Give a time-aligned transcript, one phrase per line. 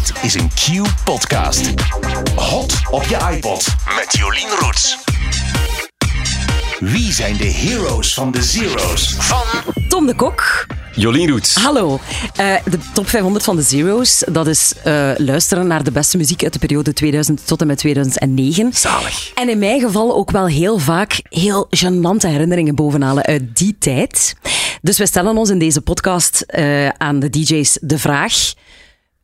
[0.00, 1.72] Dit is een Q-podcast.
[2.34, 3.66] Hot op je iPod
[3.96, 4.98] met Jolien Roets.
[6.78, 9.14] Wie zijn de heroes van de zeros?
[9.18, 9.42] Van
[9.88, 10.66] Tom de Kok.
[10.94, 11.54] Jolien Roets.
[11.54, 11.98] Hallo.
[12.36, 16.42] Eh, de top 500 van de Zero's, dat is eh, luisteren naar de beste muziek
[16.42, 18.72] uit de periode 2000 tot en met 2009.
[18.72, 19.32] Zalig.
[19.34, 24.34] En in mijn geval ook wel heel vaak heel gênante herinneringen bovenhalen uit die tijd.
[24.82, 28.52] Dus we stellen ons in deze podcast eh, aan de DJ's de vraag...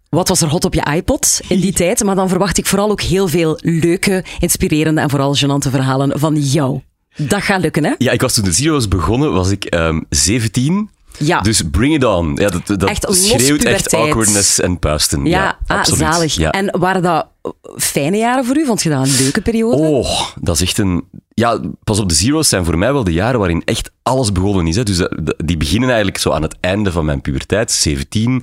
[0.09, 2.05] Wat was er hot op je iPod in die tijd?
[2.05, 6.37] Maar dan verwacht ik vooral ook heel veel leuke, inspirerende en vooral gênante verhalen van
[6.37, 6.81] jou.
[7.17, 7.93] Dat gaat lukken, hè?
[7.99, 10.91] Ja, ik was toen de Zero's begonnen, was ik ehm 17.
[11.19, 11.41] Ja.
[11.41, 12.35] Dus bring it on.
[12.35, 15.25] Ja, dat dat Echt schreeuwt echt awkwardness en puisten.
[15.25, 16.01] Ja, Ja, ah, absoluut.
[16.01, 16.35] zalig.
[16.35, 16.51] Ja.
[16.51, 17.27] En waren dat
[17.77, 18.65] fijne jaren voor u?
[18.65, 19.77] Vond je dat een leuke periode?
[19.77, 21.05] Oh, dat is echt een...
[21.41, 24.67] Ja, pas op, de Zero's zijn voor mij wel de jaren waarin echt alles begonnen
[24.67, 24.77] is.
[24.77, 24.83] Hè.
[24.83, 28.43] Dus dat- die beginnen eigenlijk zo aan het einde van mijn puberteit, 17,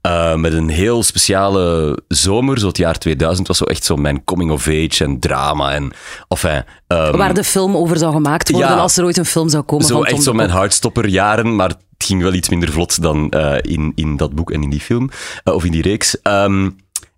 [0.00, 2.58] eh, met een heel speciale zomer.
[2.58, 5.72] Zo het jaar 2000 was zo echt zo mijn coming of age en drama.
[5.72, 5.92] En,
[6.28, 8.76] enfin, ehm, Waar de film over zou gemaakt worden Ja.
[8.76, 10.58] als er ooit een film zou komen Zo van echt zo mijn Kok.
[10.58, 14.50] hardstopper jaren, maar het ging wel iets minder vlot dan eh, in, in dat boek
[14.50, 15.10] en in die film,
[15.44, 16.20] eh, of in die reeks.
[16.22, 16.70] Ehm,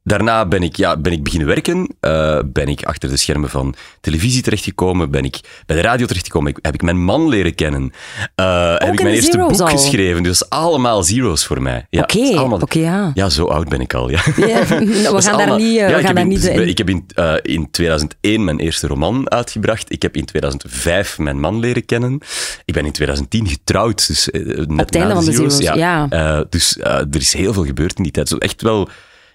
[0.06, 3.74] daarna ben ik, ja, ben ik beginnen werken, eh, ben ik achter de schermen van
[4.00, 7.92] televisie terechtgekomen, ben ik bij de radio terechtgekomen, ik, heb ik mijn man leren kennen,
[8.34, 9.66] eh, heb ik mijn eerste boek al?
[9.66, 10.22] geschreven.
[10.22, 11.86] Dus allemaal zeros voor mij.
[11.90, 13.10] Ja, Oké, oké, ja.
[13.14, 14.20] Ja, zo oud ben ik al, ja.
[14.36, 14.66] Ja,
[15.12, 16.68] we gaan daar niet, Ja, we ik gaan heb daar in, niet dus in.
[16.68, 17.06] Ik heb in,
[17.42, 19.92] in 2001 mijn eerste roman uitgebracht.
[19.92, 22.20] Ik heb in 2005 mijn man leren kennen.
[22.64, 24.06] Ik ben in 2010 getrouwd.
[24.06, 26.08] Dus, net het einde van de Zero's, ja.
[26.08, 28.28] Eh, dus er is heel veel gebeurd in die tijd.
[28.28, 28.88] Zo echt wel...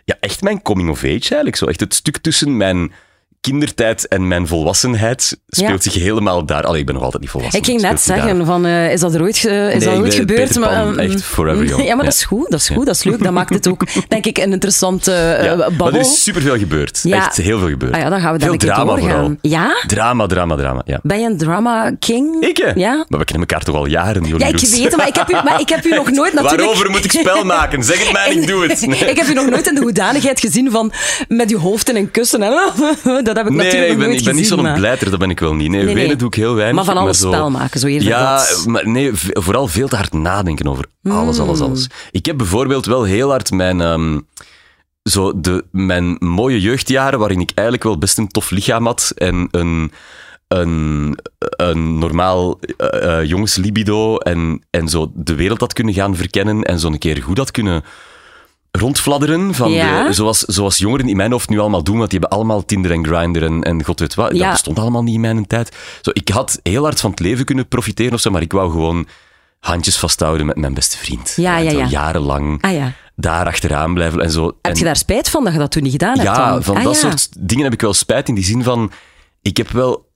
[0.05, 1.55] Ja, echt mijn coming of age eigenlijk.
[1.55, 2.91] Zo echt het stuk tussen mijn
[3.41, 5.91] kindertijd en mijn volwassenheid speelt Ja.
[5.91, 6.63] zich helemaal daar.
[6.63, 7.59] Allee, ik ben nog altijd niet volwassen.
[7.59, 8.25] Ik ging net zich daar.
[8.27, 10.47] zeggen, van, eh, is dat er ooit, ge- is Nee, dat ooit gebeurd?
[10.47, 11.85] Peter Pan, eh, echt forever young.
[11.91, 13.23] Ja, maar dat is goed, dat is goed, dat is leuk.
[13.23, 15.11] Dat maakt het ook, denk ik, een interessante
[15.43, 15.85] Ja, babbel.
[15.85, 16.99] maar er is superveel gebeurd.
[17.03, 17.17] Ja.
[17.17, 17.93] Echt heel veel gebeurd.
[17.93, 19.35] Ah ja, dan gaan we veel drama vooral.
[19.41, 19.83] Ja?
[19.87, 20.81] Drama, drama, drama.
[20.85, 20.99] Ja.
[21.03, 22.43] Ben je een drama king?
[22.45, 22.71] Ik, hè?
[22.75, 23.05] Ja?
[23.07, 25.29] Maar we kennen elkaar toch al jaren, Jolien Ja, ik weet het, maar ik heb
[25.29, 26.61] u, maar ik heb u nog nooit natuurlijk...
[26.61, 27.83] Waarover moet ik spel maken?
[27.83, 28.85] Zeg het mij en ik doe het.
[28.87, 30.91] Nee, Ik heb u nog nooit in de hoedanigheid gezien van
[31.27, 32.43] met uw hoofd in een kussen.
[32.43, 32.53] En,
[33.33, 35.09] dat heb ik nee, natuurlijk nee, ik ben, nooit ik ben niet zo'n maar- blijter,
[35.09, 35.69] dat ben ik wel niet.
[35.69, 36.15] Nee, Nee, nee.
[36.15, 36.75] doe ik heel weinig.
[36.75, 38.63] Maar van alles zo- spel maken, zo eerder Ja, dat.
[38.67, 41.67] maar nee, vooral veel te hard nadenken over alles, alles, Hmm.
[41.67, 41.87] alles.
[42.11, 43.81] Ik heb bijvoorbeeld wel heel hard mijn...
[43.81, 44.19] ehm,
[45.03, 49.47] zo de, mijn mooie jeugdjaren, waarin ik eigenlijk wel best een tof lichaam had en
[49.51, 49.91] een,
[50.47, 56.61] een, een normaal eh, eh, jongenslibido en, en zo de wereld had kunnen gaan verkennen
[56.63, 57.83] en zo een keer goed had kunnen
[58.71, 59.53] rondfladderen.
[59.53, 60.07] Van Ja.
[60.07, 62.91] de, zoals, zoals jongeren in mijn hoofd nu allemaal doen, want die hebben allemaal Tinder
[62.91, 64.31] en Grindr en, en god weet wat.
[64.31, 64.43] Ja.
[64.43, 65.75] Dat bestond allemaal niet in mijn tijd.
[66.01, 68.71] Zo, ik had heel hard van het leven kunnen profiteren of zo, maar ik wou
[68.71, 69.07] gewoon
[69.59, 71.33] handjes vasthouden met mijn beste vriend.
[71.35, 71.85] Ja, ja.
[71.85, 72.93] Jarenlang Ah ja.
[73.15, 74.57] daar achteraan blijven en zo.
[74.61, 76.23] Heb je daar spijt van dat je dat toen niet gedaan hebt?
[76.37, 76.63] ja, dan?
[76.63, 77.09] van Ah, dat ja.
[77.09, 78.91] soort dingen heb ik wel spijt in die zin van,
[79.41, 80.09] ik heb wel,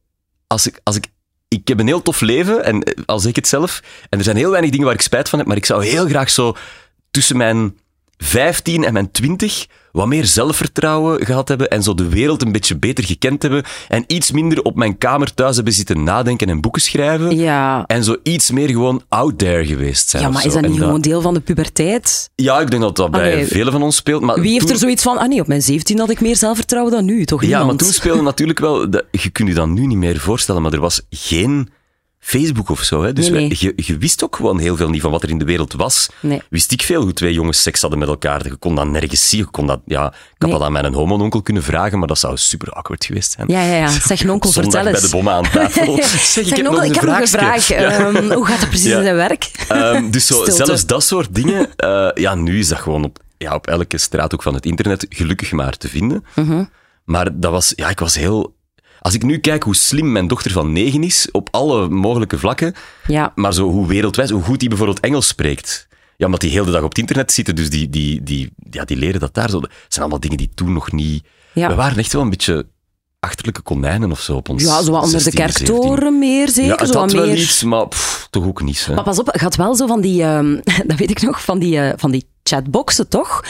[0.47, 1.05] als ik, als ik,
[1.47, 4.23] ik heb een heel tof leven en eh, al zeg ik het zelf, en er
[4.23, 6.55] zijn heel weinig dingen waar ik spijt van heb, maar ik zou heel graag zo
[7.11, 7.77] tussen mijn
[8.18, 12.78] 15 en mijn 20 wat meer zelfvertrouwen gehad hebben en zo de wereld een beetje
[12.78, 16.81] beter gekend hebben en iets minder op mijn kamer thuis hebben zitten nadenken en boeken
[16.81, 17.36] schrijven.
[17.38, 17.84] Ja.
[17.86, 20.24] En zo iets meer gewoon out there geweest zijn.
[20.24, 22.30] ja, maar is dat En niet gewoon deel van de puberteit?
[22.36, 24.22] Ja, ik denk dat dat bij Allee, velen van ons speelt.
[24.22, 26.36] Maar Wie heeft toen- er zoiets van, ah nee, op mijn 17 had ik meer
[26.36, 27.68] zelfvertrouwen dan nu, toch Ja, niemand?
[27.68, 28.90] maar toen speelde natuurlijk wel...
[28.90, 31.70] de- je kunt je dat nu niet meer voorstellen, maar er was geen
[32.28, 33.03] Facebook of zo.
[33.03, 33.13] Hè?
[33.13, 33.58] Dus Nee, wij- nee.
[33.59, 36.09] Je, je wist ook gewoon heel veel niet van wat er in de wereld was.
[36.19, 36.41] Nee.
[36.50, 38.44] Wist ik veel hoe twee jongens seks hadden met elkaar.
[38.47, 39.40] Je kon dat nergens zien.
[39.40, 42.38] Je kon dat, ja, ik had dat aan mijn homononkel kunnen vragen, maar dat zou
[42.38, 43.47] super awkward geweest zijn.
[43.47, 43.90] Ja, ja, ja.
[44.08, 45.00] Zeg, nonkel, Zondag vertel eens.
[45.02, 45.96] bij de bommen aan tafel.
[46.03, 47.68] Zeg, ik heb nonkel, nog een ik heb nog een vraag.
[47.68, 47.75] Ja.
[47.78, 48.97] Ehm, hoe gaat het precies Ja.
[48.97, 49.52] in zijn werk?
[49.68, 53.56] Ehm, dus zo, zelfs dat soort dingen, eh, ja, nu is dat gewoon op, ja,
[53.56, 56.25] op elke straathoek van het internet gelukkig maar te vinden.
[56.35, 56.64] Mhm.
[57.03, 58.53] Maar dat was, ja, ik was heel...
[59.05, 62.73] Als ik nu kijk hoe slim mijn dochter van negen is, op alle mogelijke vlakken,
[63.07, 63.31] Ja.
[63.35, 65.88] maar zo hoe wereldwijd, hoe goed die bijvoorbeeld Engels spreekt.
[66.17, 68.85] Ja, omdat die heel de dag op het internet zitten, dus die, die, die, ja,
[68.85, 69.49] die leren dat daar.
[69.49, 69.59] Zo.
[69.59, 71.23] Dat zijn allemaal dingen die toen nog niet...
[71.53, 71.67] Ja.
[71.67, 72.67] We waren echt wel een beetje
[73.19, 75.66] achterlijke konijnen of zo op ons Ja, zo wat onder de 16, 17.
[75.66, 76.72] kerktoren meer, zeker.
[76.72, 77.37] Ja, het zo had wel meer...
[77.37, 78.85] iets, maar pff, toch ook niet.
[78.85, 78.93] Hè.
[78.93, 80.55] Maar pas op, het gaat wel zo van die, ehm,
[80.87, 83.43] dat weet ik nog, van die, eh, van die chatboxen, toch?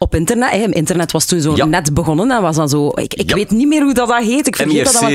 [0.00, 0.50] Op internet.
[0.50, 0.56] Hè.
[0.70, 1.64] Internet was toen zo Ja.
[1.64, 2.88] net begonnen en was dan zo...
[2.94, 3.34] Ik, ik Ja.
[3.34, 4.46] weet niet meer hoe dat, dat heet.
[4.46, 4.92] Ik vergeet dat.
[5.02, 5.10] dat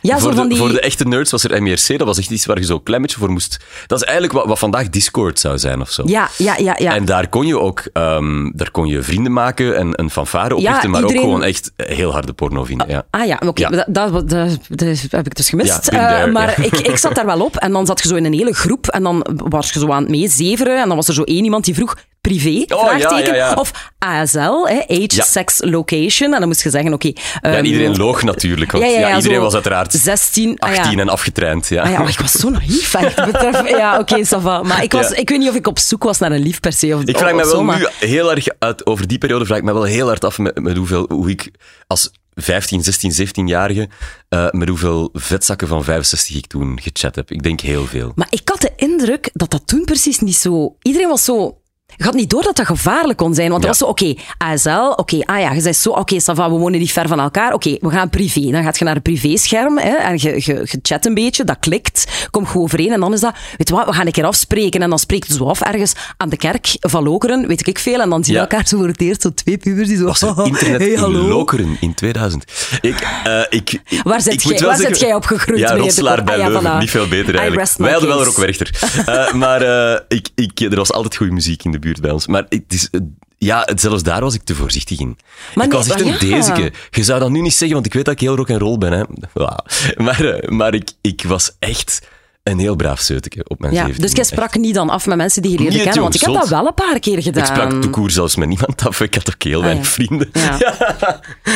[0.00, 0.58] Ja, zo voor, van de, die...
[0.58, 1.98] voor de echte nerds was er MIRC.
[1.98, 3.58] Dat was echt iets waar je zo een beetje voor moest...
[3.86, 6.02] Dat is eigenlijk wat, wat vandaag Discord zou zijn of zo.
[6.06, 6.74] Ja, ja, ja.
[6.78, 6.94] ja.
[6.94, 10.90] En daar kon je ook ehm, daar kon je vrienden maken en een fanfare oprichten,
[10.90, 12.88] maar iedereen- ook gewoon echt heel harde porno vinden.
[12.88, 13.06] Ja.
[13.10, 15.88] Ah ja, oké, dat, dat, dat- dat heb ik dus gemist.
[15.88, 18.32] Eh, maar ik, ik zat daar wel op en dan zat je zo in een
[18.32, 21.22] hele groep en dan was je zo aan het meezeveren en dan was er zo
[21.22, 23.34] één iemand die vroeg, privé, Oh, vraagteken.
[23.34, 23.54] ja, ja.
[23.54, 26.32] Of ASL, hè, age, sex, location.
[26.32, 27.06] En dan moest je zeggen, oké...
[27.06, 30.80] Ja, ehm, iedereen loog natuurlijk, want ja, iedereen was uiteraard 16, ah, ja.
[30.82, 31.68] 18 en afgetraind.
[31.68, 31.82] Ja.
[31.82, 32.94] Ah ja, oh, ik was zo naïef.
[33.24, 34.62] Betreft, ja, oké, ça va.
[34.62, 36.72] Maar ik, was, ik weet niet of ik op zoek was naar een lief per
[36.72, 36.94] se.
[36.96, 39.44] Of, Ik vraag of me zo, wel maar- nu heel erg uit, over die periode
[39.46, 41.50] vraag ik me wel heel hard af met, met hoeveel, hoe ik
[41.86, 43.88] als 15, 16, 17-jarige,
[44.28, 47.30] eh, met hoeveel vetzakken van 65 ik toen gechat heb.
[47.30, 48.12] Ik denk heel veel.
[48.14, 50.76] Maar ik had de indruk dat dat toen precies niet zo...
[50.82, 51.58] Iedereen was zo...
[51.96, 53.50] Je had niet door dat dat gevaarlijk kon zijn.
[53.50, 53.68] Want Ja.
[53.68, 56.92] was zo, oké, ASL, oké, ah ja, je zei zo, oké, va, we wonen niet
[56.92, 57.52] ver van elkaar.
[57.52, 58.50] Oké, we gaan privé.
[58.50, 61.56] Dan gaat je naar een privéscherm hè, en je, je, je chat een beetje, dat
[61.60, 62.92] klikt, kom goed overeen.
[62.92, 64.82] En dan is dat, weet je wat, we gaan een keer afspreken.
[64.82, 68.00] En dan spreekt je zo af ergens aan de kerk van Lokeren, weet ik veel.
[68.00, 68.46] En dan zien we Ja.
[68.48, 70.04] elkaar zo voor het eerst, zo twee pubers die zo...
[70.04, 71.10] Was er internet hey, in.
[71.10, 72.44] Lokeren in 2000?
[72.80, 76.34] Ik, eh, ik, ik- Waar zit ik jij- waar zit jij opgegroeid, Ja, Rotselaar bij
[76.34, 76.72] Ah, ja, Leuven.
[76.72, 76.78] voilà.
[76.78, 77.70] Niet veel beter eigenlijk.
[77.76, 78.28] Wij hadden wel case.
[78.30, 78.70] Rockwerchter.
[79.06, 82.26] Eh maar eh, ik, ik, er was altijd goede muziek in de buurt bij ons.
[82.26, 83.00] Maar het is, eh,
[83.38, 85.18] ja, zelfs daar was ik te voorzichtig in.
[85.54, 86.36] Maar ik nee, was echt maar een ja.
[86.36, 86.72] dezeke.
[86.90, 88.78] Je zou dat nu niet zeggen, want ik weet dat ik heel rock en roll
[88.78, 88.92] ben.
[88.92, 89.02] Hè.
[90.04, 92.08] Maar, eh, maar ik, ik was echt
[92.44, 93.96] een heel braaf zeuteke op mijn Ja, 17e.
[93.96, 96.02] dus jij sprak niet dan af met mensen die je leerde kennen?
[96.02, 97.42] Want ik heb dat wel een paar keer gedaan.
[97.42, 99.00] Ik sprak de koer zelfs met niemand af.
[99.00, 99.90] Ik had ook heel weinig ja.
[99.90, 100.30] vrienden.
[100.40, 100.56] Ja.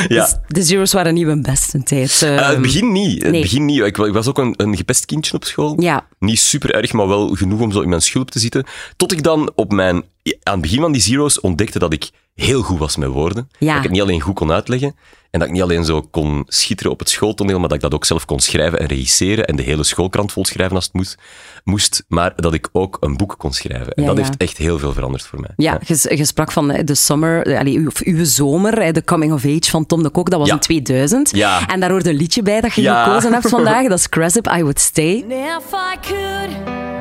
[0.09, 0.25] ja.
[0.25, 2.23] Dus de zeros waren niet mijn beste tijd.
[2.23, 3.23] Eh, Ehm, het begin niet.
[3.23, 3.41] Het nee.
[3.43, 3.81] begin niet.
[3.81, 5.81] Ik, wa- ik was ook een, een gepest kindje op school.
[5.81, 6.07] Ja.
[6.19, 8.65] Niet super erg, maar wel genoeg om zo in mijn schulp te zitten.
[8.97, 9.95] Tot ik dan op mijn,
[10.43, 12.11] aan het begin van die zero's ontdekte dat ik
[12.45, 13.49] heel goed was met woorden.
[13.59, 13.67] Ja.
[13.69, 14.97] Dat ik het niet alleen goed kon uitleggen.
[15.31, 17.95] En dat ik niet alleen zo kon schitteren op het schooltoneel, maar dat ik dat
[17.95, 19.47] ook zelf kon schrijven en regisseren.
[19.47, 21.19] En de hele schoolkrant vol schrijven als het moest.
[21.65, 23.93] moest maar dat ik ook een boek kon schrijven.
[23.93, 24.23] En Ja, dat ja.
[24.25, 25.51] heeft echt heel veel veranderd voor mij.
[25.57, 28.93] Ja, je, je sprak van eh, de summer, eh, allee, uw- of uw zomer, eh,
[28.93, 30.55] de coming of age van Tom de Kok, dat was Ja.
[30.55, 31.31] in 2000.
[31.37, 31.67] Ja.
[31.69, 33.05] En daar hoort een liedje bij dat je Ja.
[33.05, 35.23] gekozen hebt vandaag, dat is Cressip, I Would Stay.
[35.23, 36.98] And if I could, I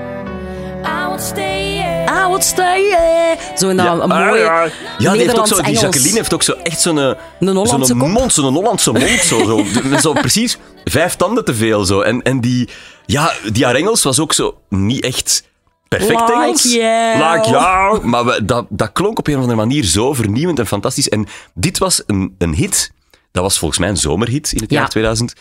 [1.17, 1.75] would stay.
[1.75, 2.23] yeah.
[2.23, 3.39] I would stay, yeah.
[3.57, 5.73] Zo een, een mooie Ja, die, heeft ook Nederlands zo, die.
[5.79, 9.09] Jacqueline heeft ook zo echt zo'n eh, Een Hollandse zo'n mond, zo'n Hollandse mond.
[9.09, 11.85] Zo, zo, met zo precies vijf tanden te veel.
[11.85, 12.01] Zo.
[12.01, 12.69] En, en die,
[13.05, 15.43] ja, die haar Engels was ook zo niet echt
[15.87, 16.63] perfect Like Engels.
[16.73, 17.33] you.
[17.33, 18.05] Like you.
[18.07, 21.09] Maar we, dat, dat klonk op een of andere manier zo vernieuwend en fantastisch.
[21.09, 22.91] En dit was een, een hit.
[23.31, 24.79] Dat was volgens mij een zomerhit in het Ja.
[24.79, 25.33] jaar 2000.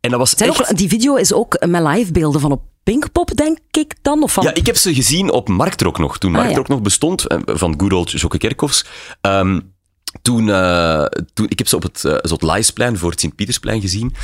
[0.00, 0.70] En dat was echt...
[0.70, 4.22] ook, die video is ook met livebeelden van op Pinkpop, denk ik dan?
[4.22, 4.44] Of van...
[4.44, 7.74] Ja, ik heb ze gezien op Marktrok nog, toen Ah, Marktrok nog bestond, eh, van
[7.76, 8.84] good old Jokke Kerkhoffs.
[9.20, 9.60] Ehm,
[10.22, 11.04] toen, eh,
[11.34, 12.42] toen, ik heb ze op het, uh, het
[12.98, 14.14] voor het Sint-Pietersplein gezien.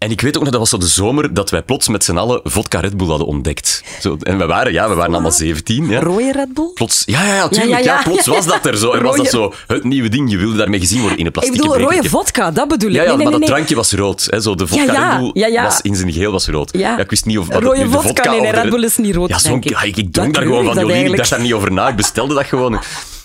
[0.00, 2.16] En ik weet ook nog, dat was zo de zomer, dat wij plots met z'n
[2.16, 3.82] allen vodka Red Bull hadden ontdekt.
[4.00, 5.88] Zo, en we waren, ja, we waren allemaal 17.
[5.88, 6.00] Ja.
[6.00, 6.70] Rode Red Bull?
[6.74, 7.70] Plots, ja, ja, ja, tuurlijk.
[7.70, 8.02] Ja, Ja, ja, ja.
[8.02, 8.90] plots was dat er zo.
[8.90, 10.30] En was dat zo het nieuwe ding.
[10.30, 12.94] Je wilde daarmee gezien worden in een Ik plastic bedoel, rode vodka, dat bedoel ik.
[12.96, 14.26] ja, ja nee, nee, maar nee, dat drankje was rood.
[14.30, 16.76] Hè, zo, de vodka Red Bull was in zijn geheel was rood.
[16.76, 16.98] Ja.
[16.98, 17.48] ik wist niet of...
[17.48, 19.64] Rode het nu de vodka, nee, nee, Red Bull is niet rood, Ja, zo, denk
[19.64, 19.70] ik.
[19.70, 21.06] ja, ik, ik dronk daar gewoon van, Jolien.
[21.06, 21.88] Ik dacht daar niet over na.
[21.88, 22.80] Ik bestelde dat gewoon.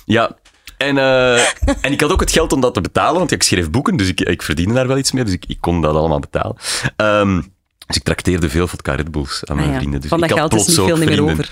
[0.06, 0.31] Ja.
[0.77, 1.39] En, eh,
[1.81, 4.07] en ik had ook het geld om dat te betalen, want ik schreef boeken, dus
[4.07, 6.56] ik, ik verdiende daar wel iets mee, dus ik, ik kon dat allemaal betalen.
[6.95, 7.42] Ehm,
[7.88, 10.01] dus ik trakteerde veel vodka Red Bulls aan mijn Ah ja, vrienden.
[10.01, 11.45] Dus van ik had geld is plots niet veel meer vrienden.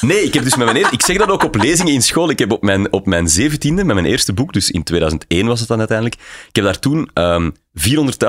[0.00, 2.30] Nee, ik heb dus met mijn eer- ik zeg dat ook op lezingen in school.
[2.30, 5.58] Ik heb op mijn, op mijn zeventiende, met mijn eerste boek, dus in 2001 was
[5.58, 7.50] het dan uiteindelijk, ik heb daar toen ehm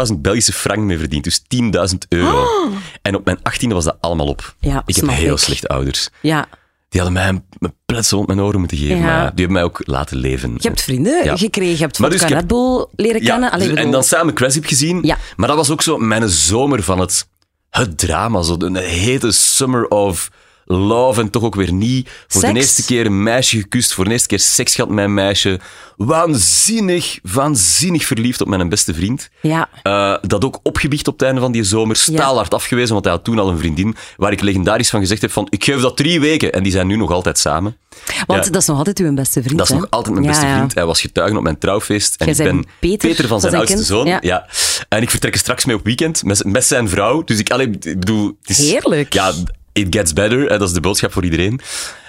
[0.10, 1.42] 400.000 Belgische frank mee verdiend, dus
[1.92, 2.48] 10.000 euro.
[3.02, 4.40] En op mijn achttiende was dat allemaal op.
[4.62, 4.72] Oh!
[4.72, 5.40] Ja, ik heb heel ik.
[5.40, 6.10] slechte ouders.
[6.22, 6.48] Ja,
[6.90, 9.04] Die hadden mij een, pletsel op mijn oren moeten geven, Ja.
[9.04, 10.54] maar die hebben mij ook laten leven.
[10.58, 11.38] je hebt vrienden Ja.
[11.38, 13.52] gekregen, je hebt vodka dus heb- Red Bull leren kennen.
[13.52, 15.00] Allee, dus- en dan samen Cressip gezien.
[15.02, 15.18] Ja.
[15.36, 17.28] Maar dat was ook zo mijn zomer van het,
[17.70, 18.42] het drama.
[18.42, 20.30] Zo een hete summer of
[20.74, 22.10] love en toch ook weer niet.
[22.28, 22.54] Voor Seks?
[22.54, 25.60] de eerste keer een meisje gekust, voor de eerste keer seks gehad met een meisje.
[25.98, 29.30] Waanzinnig, waanzinnig verliefd op mijn beste vriend.
[29.42, 29.70] Ja.
[29.84, 31.96] Eh, dat ook opgebiecht op het einde van die zomer.
[31.96, 33.96] Staalhard afgewezen, want hij had toen al een vriendin.
[34.18, 36.52] Waar ik legendarisch van gezegd heb van, ik geef dat drie weken.
[36.54, 37.78] En die zijn nu nog altijd samen.
[38.28, 38.52] Want Ja.
[38.52, 39.80] dat is nog altijd uw beste vriend, Dat is hè?
[39.80, 40.74] nog altijd mijn beste vriend.
[40.74, 42.16] Hij was getuige op mijn trouwfeest.
[42.16, 44.06] En Jij ik ben Peter van zijn, zijn oudste zoon.
[44.06, 44.18] Ja.
[44.22, 44.48] Ja.
[44.90, 47.24] En ik vertrek er straks mee op weekend met, met zijn vrouw.
[47.24, 48.38] Dus ik, allee, ik bedoel...
[48.42, 49.14] Het is, Heerlijk.
[49.14, 49.32] Ja,
[49.74, 50.48] it gets better.
[50.48, 51.60] Dat is de boodschap voor iedereen.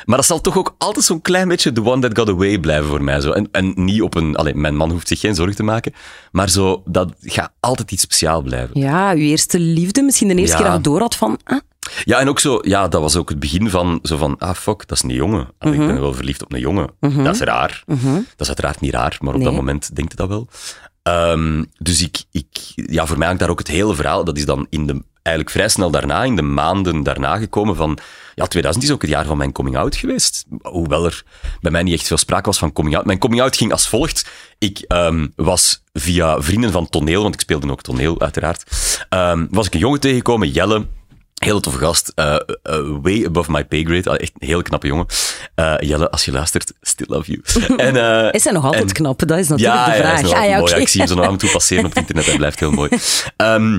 [0.05, 2.89] Maar dat zal toch ook altijd zo'n klein beetje the one that got away blijven
[2.89, 3.21] voor mij.
[3.21, 3.31] Zo.
[3.31, 4.37] En, en niet op een...
[4.37, 5.93] Allee, mijn man hoeft zich geen zorgen te maken.
[6.33, 8.81] Maar zo, dat gaat altijd iets speciaal blijven.
[8.81, 10.03] Ja, uw eerste liefde.
[10.03, 10.63] Misschien de eerste Ja.
[10.63, 11.39] keer dat je door had van...
[11.45, 11.59] Ah,
[12.05, 14.89] Ja, en ook zo, ja, dat was ook het begin van zo van, ah fuck,
[14.89, 15.49] dat is een jongen.
[15.59, 15.83] Allee, Mhm.
[15.89, 16.91] Ik ben wel verliefd op een jongen.
[17.01, 17.83] Dat is raar.
[17.87, 17.97] Dat
[18.39, 19.45] is uiteraard niet raar, maar op Nee.
[19.49, 20.49] dat moment denkt je dat wel.
[21.03, 24.25] Ehm, dus ik, ik, ja, voor mij hangt daar ook het hele verhaal.
[24.25, 27.99] Dat is dan in de, eigenlijk vrij snel daarna, in de maanden daarna gekomen van,
[28.35, 30.45] ja, 2000 is ook het jaar van mijn coming out geweest.
[30.63, 31.23] Hoewel er
[31.61, 33.05] bij mij niet echt veel sprake was van coming out.
[33.05, 34.31] Mijn coming out ging als volgt.
[34.59, 38.65] Ik ehm, was via vrienden van toneel, want ik speelde ook toneel uiteraard,
[39.09, 40.87] ehm, was ik een jongen tegengekomen, Jelle,
[41.41, 42.13] Hele toffe gast.
[42.15, 42.41] eh, eh,
[43.03, 44.11] way above my pay grade.
[44.11, 45.07] Ah, Echt een heel knappe jongen.
[45.55, 47.43] Eh, Jelle, als je luistert, still love you.
[47.87, 49.19] En, Is hij nog altijd en- knap?
[49.27, 50.13] Dat is natuurlijk ja, de ja, vraag.
[50.13, 50.71] hij is nog Ah, ja, mooi.
[50.75, 52.27] Ja, ik zie hem zo nog af en toe passeren op het internet.
[52.27, 52.91] Hij blijft heel mooi.
[53.37, 53.79] Ehm,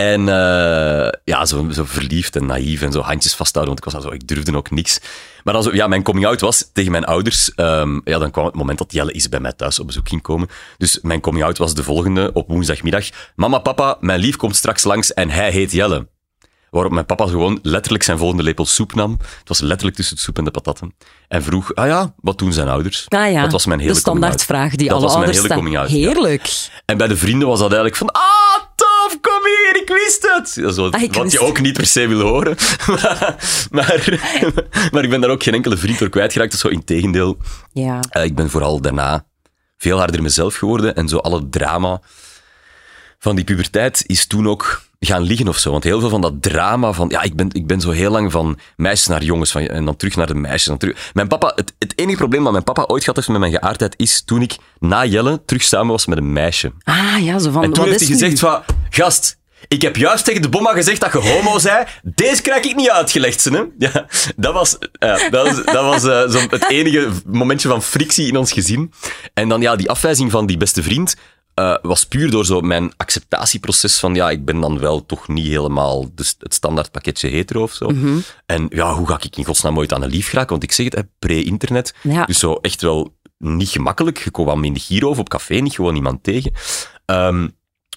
[0.00, 4.02] en eh, ja, zo, zo verliefd en naïef en zo handjes vasthouden, want ik was
[4.02, 5.00] al zo, ik durfde ook niks.
[5.44, 7.54] Maar dan zo, ja, mijn coming out was tegen mijn ouders.
[7.54, 10.22] ehm, ja, dan kwam het moment dat Jelle is bij mij thuis op bezoek ging
[10.22, 10.48] komen.
[10.78, 13.04] Dus mijn coming out was de volgende op woensdagmiddag.
[13.34, 16.08] Mama, papa, mijn lief komt straks langs en hij heet Jelle.
[16.70, 19.10] Waarop mijn papa gewoon letterlijk zijn volgende lepel soep nam.
[19.38, 20.94] Het was letterlijk tussen de soep en de patatten.
[21.28, 23.04] En vroeg, ah ja, wat doen zijn ouders?
[23.08, 25.48] Ah ja, Dat was mijn hele de standaardvraag die Dat alle was mijn ouders hele
[25.48, 25.64] stellen.
[25.64, 25.96] coming out, ja.
[25.96, 26.68] Heerlijk.
[26.84, 28.49] En bij de vrienden was dat eigenlijk van, ah,
[29.20, 30.74] kom hier, ik wist het.
[30.74, 32.56] Zo, Ah, ik wat wist je ook niet per se wil horen.
[33.70, 34.18] maar,
[34.92, 36.50] maar ik ben daar ook geen enkele vriend door kwijtgeraakt.
[36.50, 37.36] Dus zo in tegendeel.
[37.72, 38.00] Ja.
[38.10, 39.24] Eh, ik ben vooral daarna
[39.76, 40.94] veel harder mezelf geworden.
[40.94, 42.00] En zo alle drama
[43.18, 45.70] van die puberteit is toen ook gaan liggen of zo.
[45.70, 47.08] Want heel veel van dat drama van...
[47.08, 49.52] Ja, ik ben, ik ben zo heel lang van meisjes naar jongens.
[49.52, 50.64] Van, en dan terug naar de meisjes.
[50.64, 51.10] Dan terug.
[51.12, 51.52] Mijn papa...
[51.54, 54.42] Het, het enige probleem dat mijn papa ooit gehad heeft met mijn geaardheid is toen
[54.42, 56.72] ik na Jelle terug samen was met een meisje.
[56.84, 58.62] Ah ja, zo van, En toen heeft hij gezegd van...
[58.90, 61.84] Gast, ik heb juist tegen de bomma gezegd dat je homo zei.
[62.02, 63.62] Deze krijg ik niet uitgelegd, hè.
[63.78, 64.06] Ja,
[64.36, 68.36] dat was, ja, dat was, dat was eh, zo het enige momentje van frictie in
[68.36, 68.92] ons gezin.
[69.34, 71.16] En dan ja, die afwijzing van die beste vriend
[71.54, 75.46] eh, was puur door zo mijn acceptatieproces van ja, ik ben dan wel toch niet
[75.46, 77.88] helemaal de, het standaard pakketje hetero of zo.
[77.88, 78.18] Mhm.
[78.46, 80.50] En ja, hoe ga ik in godsnaam ooit aan een lief geraken?
[80.50, 81.94] Want ik zeg het, pre-internet.
[82.02, 82.24] Ja.
[82.24, 84.18] Dus zo echt wel niet gemakkelijk.
[84.18, 86.52] Je kwam in de Giro of op café niet gewoon iemand tegen.
[87.04, 87.48] Ehm,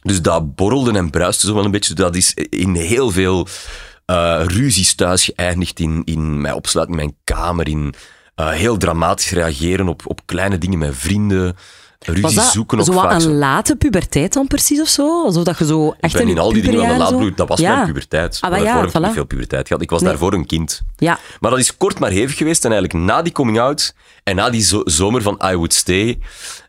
[0.04, 1.94] dus dat borrelde en bruiste zo wel een beetje.
[1.94, 3.48] Dat is in heel veel
[4.06, 5.80] eh, ruzies thuis geëindigd.
[5.80, 7.68] In, in mij opsluiten in mijn kamer.
[7.68, 7.94] In
[8.36, 11.56] eh, heel dramatisch reageren op, op kleine dingen met vrienden.
[12.06, 13.22] Ruzie dat zoeken ook zo wat vaak.
[13.22, 15.30] een late puberteit dan precies of zo?
[15.30, 17.38] Zodat je zo Ik echt ben in al die dingen van de zo- laadbloed.
[17.38, 17.74] Dat was ja.
[17.76, 18.38] mijn puberteit.
[18.42, 19.04] Ah, maar ja, daarvoor heb ik voilà.
[19.06, 19.82] niet veel puberteit gehad.
[19.82, 20.10] Ik was Nee.
[20.10, 20.82] daarvoor een kind.
[20.96, 21.20] Ja.
[21.40, 22.66] Maar dat is kort maar hevig geweest.
[22.66, 23.94] En eigenlijk na die coming out
[24.24, 26.20] en na die zo- zomer van I Would Stay,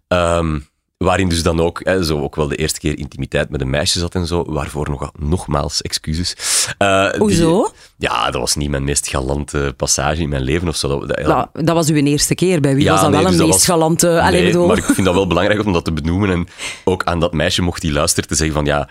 [0.09, 0.59] ehm,
[1.05, 3.99] waarin dus dan ook, hè, zo ook wel de eerste keer intimiteit met een meisje
[3.99, 6.35] zat en zo, waarvoor nog, nogmaals excuses.
[6.79, 7.73] Eh, die- Hoezo?
[7.99, 10.89] ja, dat was niet mijn meest galante passage in mijn leven of zo.
[10.89, 12.61] Dat, dat- Nou, dat was uw eerste keer.
[12.61, 14.21] Bij wie Ja, was dat nee, wel dus een meest was- galante...
[14.21, 14.67] Allee, Nee, bedoel...
[14.67, 16.31] maar ik vind dat wel belangrijk om dat te benoemen.
[16.31, 16.49] En
[16.85, 18.89] ook aan dat meisje mocht die luisteren te zeggen van ja,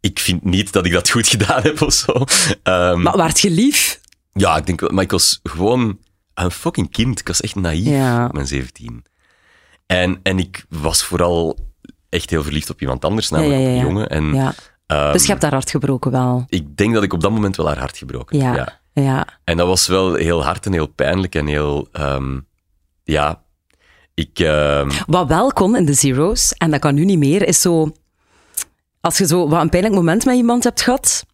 [0.00, 2.24] ik vind niet dat ik dat goed gedaan heb of zo.
[2.62, 4.00] Ehm, Maar waart je lief?
[4.32, 5.98] ja, ik denk wel, maar ik was gewoon
[6.34, 7.20] een fucking kind.
[7.20, 8.24] Ik was echt naïef Ja.
[8.26, 9.04] op mijn 17.
[9.90, 11.58] En, en ik was vooral
[12.08, 14.08] echt heel verliefd op iemand anders, namelijk ja, ja, op een jongen.
[14.08, 14.54] En
[14.86, 16.44] ehm, Dus je hebt daar hard gebroken wel.
[16.48, 18.54] ik denk dat ik op dat moment wel haar hart gebroken heb.
[18.54, 18.78] Ja.
[18.92, 19.26] Ja.
[19.44, 21.88] En dat was wel heel hard en heel pijnlijk en heel...
[21.92, 22.38] ehm,
[23.04, 23.42] ja,
[24.14, 24.38] ik...
[24.38, 27.92] ehm, Wat wel kon in de Zero's, en dat kan nu niet meer, is zo...
[29.00, 31.26] Als je zo wat een pijnlijk moment met iemand hebt gehad,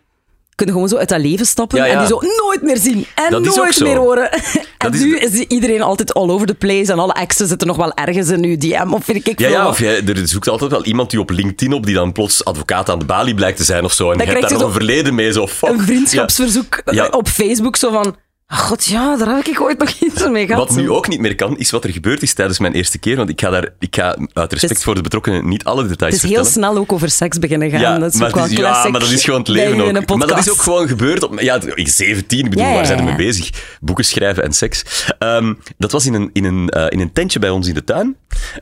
[0.56, 1.92] kun je gewoon zo uit dat leven stappen Ja, ja.
[1.92, 4.30] en die zo nooit meer zien en Dat nooit meer horen.
[4.78, 7.76] en is nu is iedereen altijd all over the place en alle exen zitten nog
[7.76, 10.70] wel ergens in uw DM of vind ik Ja, ja, of jij, er zoekt altijd
[10.70, 13.64] wel iemand die op LinkedIn op die dan plots advocaat aan de balie blijkt te
[13.64, 14.10] zijn of zo.
[14.10, 15.68] En Dan je hebt daar nog een verleden mee, zo fuck.
[15.68, 18.16] een vriendschapsverzoek eh, op Facebook, zo van...
[18.48, 20.46] "Ah, God, ja, daar heb ik ooit nog iets mee Ja.
[20.46, 20.68] gehad.
[20.68, 23.16] Wat nu ook niet meer kan, is wat er gebeurd is tijdens mijn eerste keer.
[23.16, 26.14] Want ik ga daar, ik ga uit respect is- voor de betrokkenen niet alle details
[26.14, 28.00] Het is heel snel ook over seks beginnen gaan.
[28.00, 30.16] dat is maar ook wel het is, ja, maar dat is gewoon het leven ook.
[30.16, 31.22] Maar dat is ook gewoon gebeurd.
[31.22, 33.16] Op, ja, ik 17, ik bedoel, Ja, ja, waar zijn we ja.
[33.16, 33.50] mee bezig?
[33.80, 35.06] Boeken schrijven en seks.
[35.18, 37.84] Ehm, dat was in een, in, een, eh, in een tentje bij ons in de
[37.84, 38.16] tuin.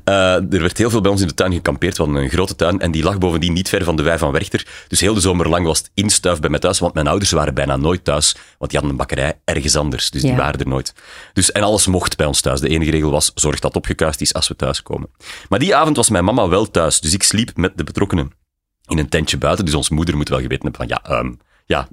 [0.04, 1.96] Eh, er werd heel veel bij ons in de tuin gekampeerd.
[1.96, 4.66] Hadden een grote tuin en die lag bovendien niet ver van de wei van Werchter.
[4.88, 7.54] Dus heel de zomer lang was het instuif bij mij thuis, want mijn ouders waren
[7.54, 10.10] bijna nooit thuis, want die hadden een bakkerij ergens anders.
[10.10, 10.94] Dus die waren er nooit.
[11.32, 12.60] Dus, en alles mocht bij ons thuis.
[12.60, 15.10] De enige regel was, zorg dat opgekuist is als we thuiskomen.
[15.48, 18.32] Maar die avond was mijn mama wel thuis, dus ik sliep met de betrokkenen
[18.86, 19.64] in een tentje buiten.
[19.64, 21.32] Dus onze moeder moet wel geweten hebben van, ja, ehm,
[21.66, 21.88] ja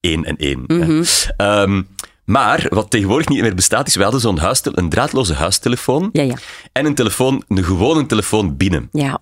[0.00, 0.64] één en één.
[0.66, 1.00] hè.
[1.36, 1.82] Ehm,
[2.24, 6.22] maar wat tegenwoordig niet meer bestaat, is, we hadden zo'n huistel- een draadloze huistelefoon Ja,
[6.22, 6.34] ja.
[6.72, 8.88] en een telefoon, een gewone telefoon binnen.
[8.92, 9.20] Ja.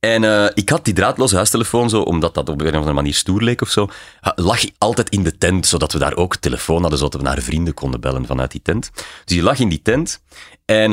[0.00, 3.14] En eh, ik had die draadloze huistelefoon zo, omdat dat op een of andere manier
[3.14, 3.88] stoer leek of zo,
[4.20, 7.40] ha- lag altijd in de tent, zodat we daar ook telefoon hadden, zodat we naar
[7.42, 8.90] vrienden konden bellen vanuit die tent.
[8.94, 10.22] Dus die lag in die tent.
[10.64, 10.92] En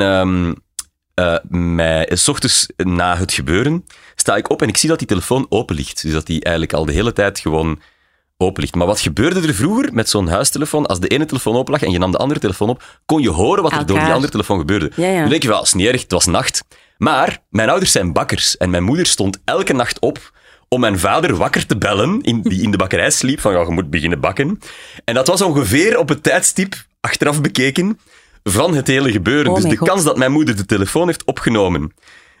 [1.14, 5.08] eh, mij, s ochtends na het gebeuren sta ik op en ik zie dat die
[5.08, 6.02] telefoon open ligt.
[6.02, 7.80] Dus dat die eigenlijk al de hele tijd gewoon
[8.36, 8.74] open ligt.
[8.74, 10.86] Maar wat gebeurde er vroeger met zo'n huistelefoon?
[10.86, 13.30] Als de ene telefoon open lag en je nam de andere telefoon op, kon je
[13.30, 14.92] horen wat er door die andere telefoon gebeurde.
[14.96, 15.22] Ja, ja.
[15.22, 16.64] Nu denk je wel, het is niet erg, het was nacht.
[16.98, 20.32] Maar mijn ouders zijn bakkers en mijn moeder stond elke nacht op
[20.68, 23.70] om mijn vader wakker te bellen, in, die in de bakkerij sliep, van ja, je
[23.70, 24.58] moet beginnen bakken.
[25.04, 27.98] En dat was ongeveer op het tijdstip, achteraf bekeken,
[28.42, 29.50] van het hele gebeuren.
[29.52, 29.88] Oh dus de God.
[29.88, 31.92] kans dat mijn moeder de telefoon heeft opgenomen,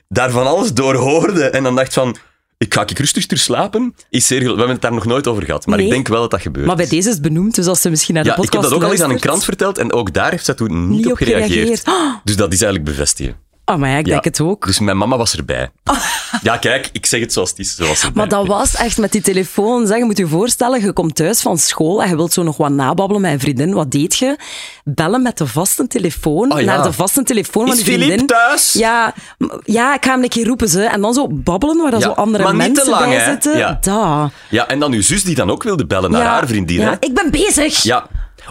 [0.08, 2.16] daarvan alles doorhoorde en dan dacht van,
[2.58, 4.40] ik ga ik rustig ter slapen, is zeer...
[4.40, 5.86] We hebben het daar nog nooit over gehad, maar Nee.
[5.86, 6.66] ik denk wel dat dat gebeurt.
[6.66, 8.62] Maar bij deze is het benoemd, dus als ze misschien naar de ja, ik heb
[8.62, 10.96] dat ook al eens aan een krant verteld en ook daar heeft zij toen niet,
[10.96, 11.80] Niet op op gereageerd.
[11.82, 12.20] gereageerd.
[12.24, 13.46] Dus dat is eigenlijk bevestigen.
[13.68, 14.12] Ah, maar ja, ik Ja.
[14.12, 14.66] denk het ook.
[14.66, 15.70] Dus mijn mama was erbij.
[16.42, 17.78] Ja, kijk, ik zeg het zoals het is.
[17.78, 18.10] Was erbij.
[18.14, 19.86] Maar dat was echt met die telefoon.
[19.86, 22.56] Zeg, je moet je voorstellen, je komt thuis van school en je wilt zo nog
[22.56, 23.72] wat nababbelen met een vriendin.
[23.74, 24.36] Wat deed je?
[24.84, 26.64] Bellen met de vaste telefoon Oh ja.
[26.64, 28.26] naar de vaste telefoon van Is je vriendin.
[28.26, 28.72] Thuis?
[28.72, 29.14] Ja,
[29.64, 30.68] ja, ik ga hem een keer roepen.
[30.68, 30.82] Ze.
[30.84, 33.18] En dan zo babbelen waar dan Ja, zo andere maar niet te mensen lang, bij
[33.18, 33.30] hè?
[33.30, 33.56] zitten.
[33.58, 33.78] Ja.
[33.80, 34.30] Da.
[34.50, 36.80] Ja, en dan uw zus die dan ook wilde bellen naar haar vriendin.
[36.80, 36.96] Ja, hè?
[37.00, 37.82] ik ben bezig.
[37.82, 38.06] Ja.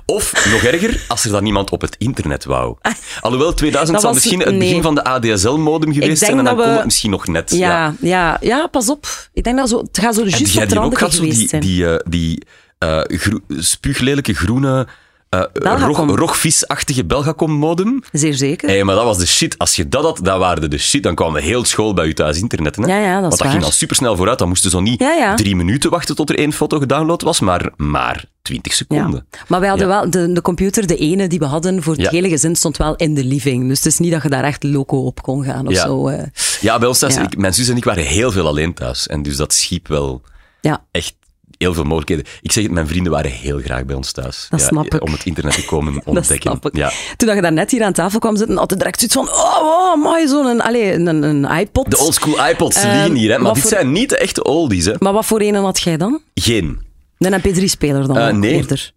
[0.06, 2.75] Of, nog erger, als er dan iemand op het internet wou.
[3.22, 6.46] Alhoewel, 2000 Dat zal was- misschien het begin van de ADSL-modem geweest zijn en dan
[6.46, 7.51] dat kon we- het misschien nog net.
[7.51, 9.08] Ja, ja, ja, pas op.
[9.34, 11.62] Ik denk dat zo, het gaat zo juist op de die geweest die, zijn.
[11.62, 12.44] die, eh, die
[12.77, 14.88] eh, groe- spuuglelijke groene,
[15.29, 16.07] eh Belgacom.
[16.10, 18.03] rog, rogvisachtige Belgacom-modem?
[18.12, 18.69] Zeer zeker.
[18.69, 19.57] Hé, maar dat was de shit.
[19.57, 21.03] Als je dat had, dat waren de, shit.
[21.03, 22.84] Dan kwam heel school bij je thuis internetten.
[22.84, 22.89] Hè?
[22.98, 24.39] Ja, ja, dat Want dat ging dan supersnel vooruit.
[24.39, 25.36] Dan moesten zo niet Ja, ja.
[25.36, 29.25] drie minuten wachten tot er één foto gedownload was, maar maar 20 seconden.
[29.31, 29.39] Ja.
[29.48, 32.29] Maar wij hadden wel, de, de computer, de ene die we hadden voor het hele
[32.29, 33.67] gezin, stond wel in de living.
[33.67, 36.07] Dus het is niet dat je daar echt loco op kon gaan of zo.
[36.07, 36.24] eh.
[36.62, 39.07] Ja, bij ons thuis, ik, mijn zus en ik waren heel veel alleen thuis.
[39.07, 40.22] En dus dat schiep wel
[40.62, 41.15] Ja, echt
[41.57, 42.25] heel veel mogelijkheden.
[42.41, 44.47] Ik zeg het, mijn vrienden waren heel graag bij ons thuis.
[44.49, 45.03] Dat Ja, snap ik.
[45.03, 46.51] Om het internet te komen dat ontdekken.
[46.51, 46.75] snap ik.
[46.75, 46.91] Ja.
[47.17, 49.63] Toen dat je daarnet hier aan tafel kwam zitten, had je direct zoiets van, oh,
[49.63, 51.89] oh mooi, zo'n allee, een, een iPod.
[51.91, 53.37] De oldschool iPods liggen hier, hè?
[53.37, 54.85] maar dit voor- zijn niet de echte oldies.
[54.85, 54.93] Hè?
[54.99, 56.21] Maar wat voor een had jij dan?
[56.33, 56.81] Geen.
[57.17, 58.53] Een MP3-speler dan Eh, nee.
[58.53, 58.91] eerder.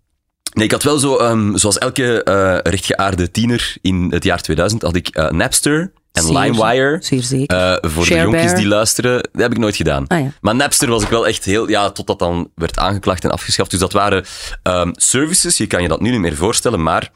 [0.53, 4.83] Nee, ik had wel zo, ehm, zoals elke eh, rechtgeaarde tiener in het jaar 2000,
[4.83, 6.97] had ik Napster en Zeer- LimeWire.
[7.01, 7.57] Zeer zeker.
[7.57, 10.07] Eh, voor de jonkies die luisteren, dat heb ik nooit gedaan.
[10.07, 10.33] Ah, ja.
[10.41, 13.71] Maar Napster was ik wel echt heel, ja, tot dat dan werd aangeklaagd en afgeschaft.
[13.71, 14.25] Dus dat waren
[14.63, 17.11] ehm, services, je kan je dat nu niet meer voorstellen, maar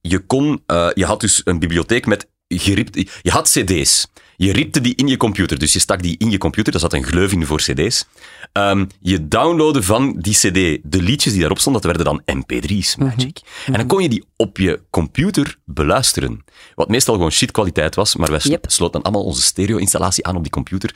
[0.00, 4.06] je kon, eh, je had dus een bibliotheek met geripte, je had cd's.
[4.42, 6.92] Je ripte die in je computer, dus je stak die in je computer, daar zat
[6.92, 8.06] een gleuf in voor cd's.
[8.52, 12.96] Ehm, je downloadde van die cd de liedjes die daarop stonden, dat werden dan mp3's,
[12.96, 13.40] magic.
[13.66, 16.44] En dan kon je die op je computer beluisteren.
[16.74, 18.64] Wat meestal gewoon shit kwaliteit was, maar wij Yep.
[18.70, 20.94] sloten dan allemaal onze stereo-installatie aan op die computer.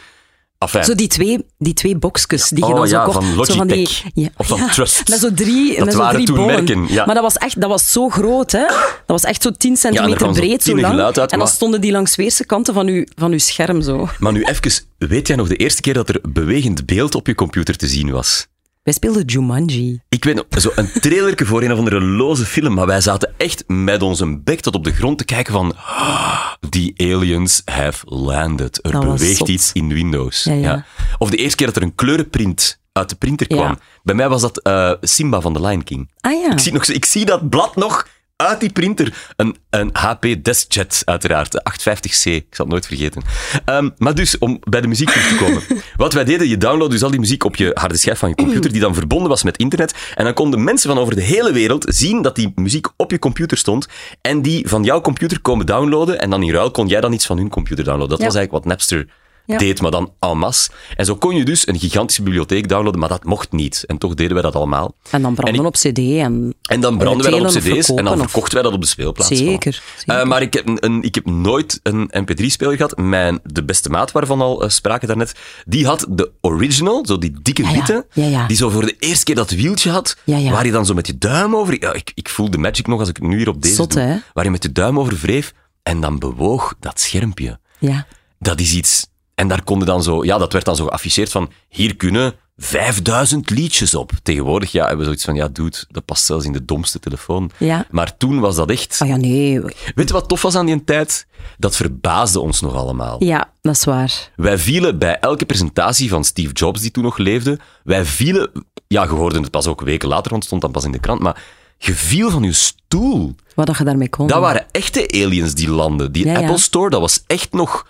[0.59, 3.15] Enfin, Zo die twee, die twee boxjes die je Oh dan zo ja, kocht.
[3.17, 4.31] van Zo die, Logitech.
[4.37, 5.09] Of van Trust.
[5.09, 6.55] Met zo drie, Dat met zo waren drie toen bollen.
[6.55, 7.05] merken, ja.
[7.05, 8.67] Maar dat was echt dat was zo groot, hè?
[8.67, 11.01] Dat was echt zo 10 centimeter breed, zo lang.
[11.01, 14.09] uit, en dan maar- stonden die langs weerse kanten van uw, van uw scherm zo.
[14.19, 17.35] Maar nu even, weet jij nog de eerste keer dat er bewegend beeld op je
[17.35, 18.47] computer te zien was?
[18.85, 20.01] Wij speelden Jumanji.
[20.09, 23.35] Ik weet nog, zo een trailerke voor een of andere loze film, maar wij zaten
[23.37, 28.07] echt met onze bek tot op de grond te kijken van "Ah, The aliens have
[28.09, 28.79] landed.
[28.85, 30.45] Er Dat beweegt iets in Windows.
[30.45, 30.85] Ja, ja.
[31.19, 33.79] Of de eerste keer dat er een kleurenprint uit de printer kwam.
[34.03, 36.11] Bij mij was dat eh, Simba van The Lion King.
[36.21, 36.53] Ah ja.
[36.53, 39.33] Ik zie, nog, ik zie dat blad nog uit die printer.
[39.37, 41.53] Een, een HP Deskjet, uiteraard.
[41.53, 42.23] De 850C.
[42.33, 43.23] Ik zal het nooit vergeten.
[43.65, 45.63] Ehm, maar dus, om bij de muziek terug te komen.
[45.97, 48.35] Wat wij deden, je downloadde dus al die muziek op je harde schijf van je
[48.35, 49.95] computer, die dan verbonden was met internet.
[50.15, 53.19] En dan konden mensen van over de hele wereld zien dat die muziek op je
[53.19, 53.87] computer stond.
[54.21, 56.21] En die van jouw computer komen downloaden.
[56.21, 58.11] En dan in ruil kon jij dan iets van hun computer downloaden.
[58.11, 58.25] Dat Ja.
[58.27, 59.07] was eigenlijk wat Napster
[59.47, 59.59] Ja.
[59.59, 60.71] deed, maar dan en masse.
[60.97, 63.85] En zo kon je dus een gigantische bibliotheek downloaden, maar dat mocht niet.
[63.87, 64.95] En toch deden wij dat allemaal.
[65.11, 66.55] En dan branden op cd en...
[66.63, 68.87] En dan brandden wij dat op cd's en dan of- verkochten wij dat op de
[68.87, 69.29] speelplaats.
[69.37, 69.97] Zeker, Voilà.
[69.99, 70.21] zeker.
[70.21, 72.97] Eh, maar ik heb, een, ik heb nooit een mp3-speler gehad.
[72.97, 75.35] Mijn, de beste maat waarvan al eh, spraken daarnet,
[75.67, 78.47] die had de original, zo die dikke witte, Ja, ja.
[78.47, 81.19] die zo voor de eerste keer dat wieltje had, waar je dan zo met je
[81.19, 81.81] duim over...
[81.81, 83.93] Ja, ik, ik voel de magic nog als ik het nu hier op deze Zot,
[83.93, 84.03] doe.
[84.03, 84.17] hè?
[84.33, 85.53] Waar je met je duim over wreef
[85.83, 87.59] en dan bewoog dat schermpje.
[87.79, 88.07] Ja.
[88.39, 89.07] Dat is iets...
[89.35, 90.25] En daar konden dan zo...
[90.25, 91.51] Ja, dat werd dan zo geafficheerd van...
[91.69, 94.11] Hier kunnen 5000 liedjes op.
[94.23, 95.35] Tegenwoordig ja, hebben we zoiets van...
[95.35, 97.51] Ja, dude, dat past zelfs in de domste telefoon.
[97.59, 97.87] Ja.
[97.91, 98.99] Maar toen was dat echt...
[99.03, 99.61] Ah ja, nee.
[99.95, 101.27] Weet je wat tof was aan die tijd?
[101.59, 103.25] Dat verbaasde ons nog allemaal.
[103.25, 104.31] Ja, dat is waar.
[104.37, 108.51] Wij vielen bij elke presentatie van Steve Jobs, die toen nog leefde, wij vielen...
[108.87, 110.99] Ja, je hoorde het pas ook weken later, want het stond dan pas in de
[110.99, 111.43] krant, maar
[111.79, 113.35] je viel van je stoel.
[113.55, 114.27] Wat dat je daarmee kon.
[114.27, 116.13] Dat waren echte aliens die landden.
[116.13, 116.37] Die ja.
[116.41, 117.87] Apple Store, dat was echt nog...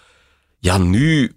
[0.64, 1.32] Ja, nu...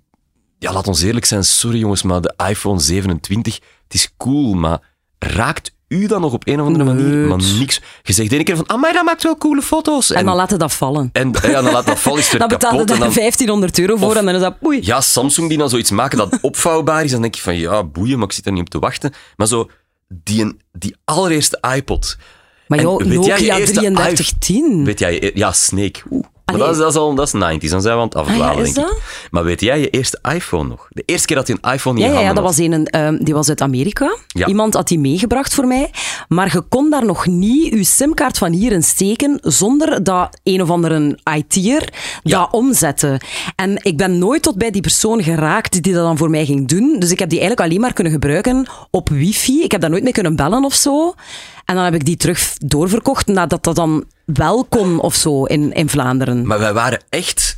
[0.60, 1.44] Ja, laat ons eerlijk zijn.
[1.44, 4.80] Sorry jongens, maar de iPhone 27, het is cool, maar
[5.20, 7.28] raakt u dan nog op een of andere manier?
[7.28, 7.82] Maar niks.
[8.04, 10.12] Je zegt één keer van, ah, maar dat maakt wel coole foto's.
[10.12, 11.10] En dan laat je dat vallen.
[11.14, 14.16] en, ja, dan laat dat vallen, is Dan betaalde daar dan, 1500 euro voor Of-
[14.16, 17.36] en dan is dat ja, Samsung die dan zoiets maken dat opvouwbaar is, dan denk
[17.36, 19.14] je van, ja, boeien, maar ik zit er niet op te wachten.
[19.36, 19.70] Maar zo,
[20.08, 22.18] die, die allereerste iPod.
[22.68, 24.84] Maar joh, jij Nokia eerste 3310.
[24.86, 26.00] Weet jij, je- ja, Snake.
[26.10, 26.26] Oeh.
[26.52, 28.48] Maar dat is, dat, is al, dat is 90s, dan zijn we aan het afdwalen,
[28.48, 28.94] Ah ja, is denk ik.
[28.94, 29.02] dat?
[29.32, 30.88] Maar weet jij je eerste iPhone nog?
[30.90, 32.66] De eerste keer dat je een iPhone in Ja, je ja, ja, handen dat had.
[32.68, 34.18] was een, ehm, die was uit Amerika.
[34.28, 34.48] Ja.
[34.48, 35.92] Iemand had die meegebracht voor mij.
[36.28, 40.62] Maar je kon daar nog niet je simkaart van hier in steken zonder dat een
[40.62, 41.90] of andere IT'er
[42.24, 43.22] dat omzette.
[43.56, 46.68] En ik ben nooit tot bij die persoon geraakt die dat dan voor mij ging
[46.68, 46.96] doen.
[47.00, 49.62] Dus ik heb die eigenlijk alleen maar kunnen gebruiken op wifi.
[49.64, 51.14] Ik heb daar nooit mee kunnen bellen of zo.
[51.68, 55.74] En dan heb ik die terug doorverkocht nadat dat dan wel kon of zo in,
[55.74, 56.48] in Vlaanderen.
[56.48, 57.58] Maar wij waren echt...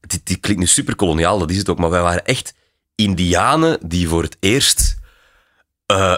[0.00, 2.54] Dit, dit klinkt nu super koloniaal, dat is het ook, maar wij waren echt
[2.94, 4.96] indianen die voor het eerst
[5.86, 6.16] eh,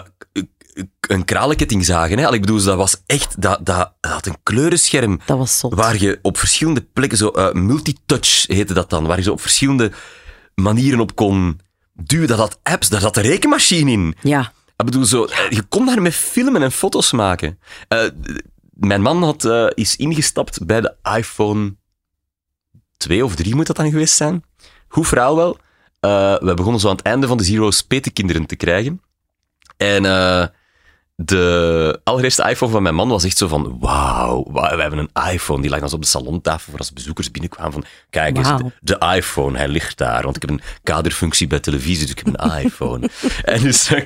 [0.99, 2.17] een kralenketting zagen.
[2.17, 2.25] Hè?
[2.25, 3.41] Allee, Ik bedoel, dat was echt...
[3.41, 5.73] Dat, dat, dat had een kleurenscherm Dat was zot.
[5.73, 9.41] waar je op verschillende plekken, zo eh, multitouch heette dat dan, waar je zo op
[9.41, 9.91] verschillende
[10.55, 11.59] manieren op kon
[11.93, 12.27] duwen.
[12.27, 14.15] Dat had apps, daar zat een rekenmachine in.
[14.21, 14.51] Ja.
[14.81, 17.59] Ik bedoel, zo, je kon daarmee filmen en foto's maken.
[17.87, 18.07] Eh,
[18.69, 21.75] mijn man had, eh, is ingestapt bij de iPhone
[22.97, 24.43] 2 of 3 moet dat dan geweest zijn.
[24.87, 25.57] Goed verhaal wel.
[25.99, 29.01] Eh, we begonnen zo aan het einde van de Zero Spetenkinderen te krijgen.
[29.77, 30.03] En
[31.15, 35.31] de allereerste iPhone van mijn man was echt zo van, wauw, wauw, we hebben een
[35.31, 35.61] iPhone.
[35.61, 38.71] Die lag dan zo op de salontafel voor als bezoekers binnenkwamen van, kijk eens, de,
[38.81, 40.23] de iPhone, hij ligt daar.
[40.23, 43.09] Want ik heb een kaderfunctie bij televisie, dus ik heb een iPhone.
[43.43, 44.01] en dus, eh,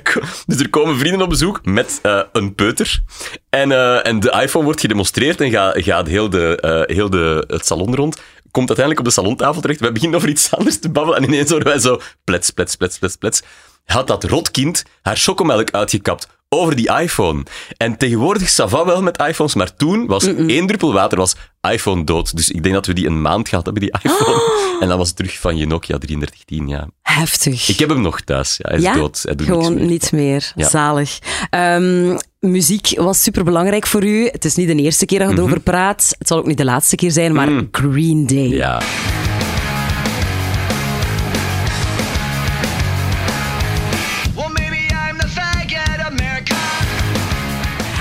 [0.46, 3.04] dus er komen vrienden op bezoek met eh, een peuter.
[3.50, 7.66] En, eh, en de iPhone wordt gedemonstreerd en gaat, gaat heel, de, heel de, het
[7.66, 8.22] salon rond.
[8.52, 9.80] Komt uiteindelijk op de salontafel terecht.
[9.80, 11.22] We beginnen over iets anders te babbelen.
[11.22, 13.42] En ineens horen wij zo, plets, plets, plets, plets, plets.
[13.86, 16.28] Had dat rotkind haar chocomelk uitgekapt
[16.60, 17.44] over die iPhone.
[17.78, 21.36] En tegenwoordig Sava wel met iPhones, maar toen was één druppel water was
[21.72, 22.36] iPhone dood.
[22.36, 24.42] Dus ik denk dat we die een maand gehad hebben, die iPhone.
[24.80, 26.88] En dan was het terug van je Nokia 3310, ja.
[27.02, 27.70] Heftig.
[27.70, 28.58] Ik heb hem nog thuis.
[28.58, 28.94] Ja, hij is ja?
[28.94, 29.22] dood.
[29.24, 29.86] Hij doet Gewoon meer.
[29.86, 30.52] niet meer.
[30.56, 30.70] Ja.
[30.70, 31.20] Zalig.
[31.50, 34.28] Ehm, muziek was superbelangrijk voor u.
[34.32, 36.16] Het is niet de eerste keer dat je het over praat.
[36.18, 38.48] Het zal ook niet de laatste keer zijn, maar Green Day.
[38.48, 38.82] Ja.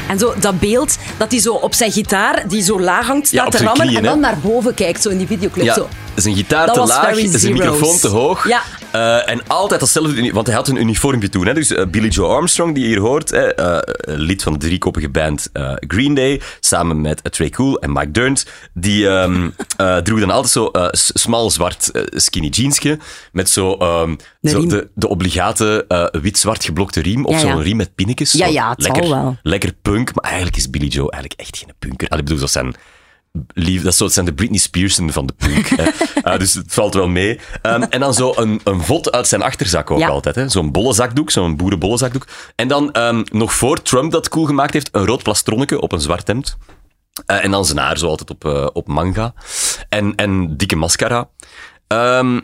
[0.09, 3.51] En zo dat beeld dat hij zo op zijn gitaar, die zo laag hangt, staat
[3.51, 4.21] te rammen knieën, en dan hè.
[4.21, 5.65] naar boven kijkt, zo in die videoclip.
[5.65, 5.89] Ja, Zo.
[6.15, 7.59] Is een gitaar Dat te laag, een zeros.
[7.59, 8.49] microfoon te hoog.
[8.49, 8.63] Ja.
[8.91, 11.47] Eh, en altijd datzelfde, want hij had een uniformpje toen.
[11.47, 11.55] Hè?
[11.55, 15.09] Dus eh, Billy Joe Armstrong, die je hier hoort, hè, eh, lid van de driekoppige
[15.09, 15.51] band
[15.89, 20.53] Green Day, samen met Trey Cool en Mike Durnt, die ehm eh, droeg dan altijd
[20.53, 22.99] zo smal zwart skinny jeansje,
[23.33, 25.87] met zo, ehm, zo de, de obligate
[26.23, 27.53] wit-zwart geblokte riem, of Ja, ja.
[27.53, 28.33] zo'n riem met pinnetjes.
[28.33, 29.37] Ja, het lekker, wel.
[29.43, 32.09] Lekker punk, maar eigenlijk is Billy Joe eigenlijk echt geen punker.
[32.09, 32.75] Allee, ik bedoel, dat zijn
[33.55, 35.67] lief, dat, zo, het zijn de Britney Spearsen van de punk.
[35.71, 37.41] Eh, dus het valt wel mee.
[37.63, 40.09] Ehm, en dan zo een, een vod uit zijn achterzak ook Ja.
[40.09, 40.35] altijd.
[40.35, 40.49] hè.
[40.49, 42.27] Zo'n bolle zakdoek, zo'n boerenbolle zakdoek.
[42.57, 46.01] En dan ehm, nog voor Trump dat cool gemaakt heeft, een rood plastronnetje op een
[46.01, 46.57] zwart hemd.
[47.27, 49.35] Eh, en dan zijn haar zo altijd op, eh, op manga.
[49.89, 51.29] En, en dikke mascara.
[51.87, 52.41] Ehm,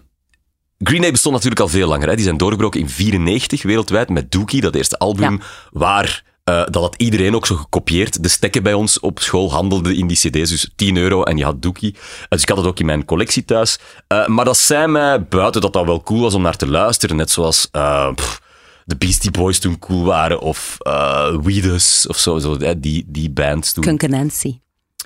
[0.78, 2.08] Green Day bestond natuurlijk al veel langer.
[2.08, 2.14] Hè.
[2.14, 6.94] Die zijn doorgebroken in 94 wereldwijd met Dookie, dat eerste album, waar eh, dat had
[6.96, 8.22] iedereen ook zo gekopieerd.
[8.22, 11.44] De stekken bij ons op school handelden in die cd's, dus 10 euro en je
[11.44, 11.94] had Dookie.
[11.94, 13.78] Eh, dus ik had het ook in mijn collectie thuis.
[14.06, 17.16] Eh, maar dat zei mij, buiten dat dat wel cool was om naar te luisteren,
[17.16, 17.68] net zoals...
[18.14, 18.40] pff,
[18.84, 23.72] de Beastie Boys toen cool waren, of uh, Weedus, of zo, zo die, die bands
[23.72, 23.84] toen.
[23.84, 24.58] Kunke Nancy.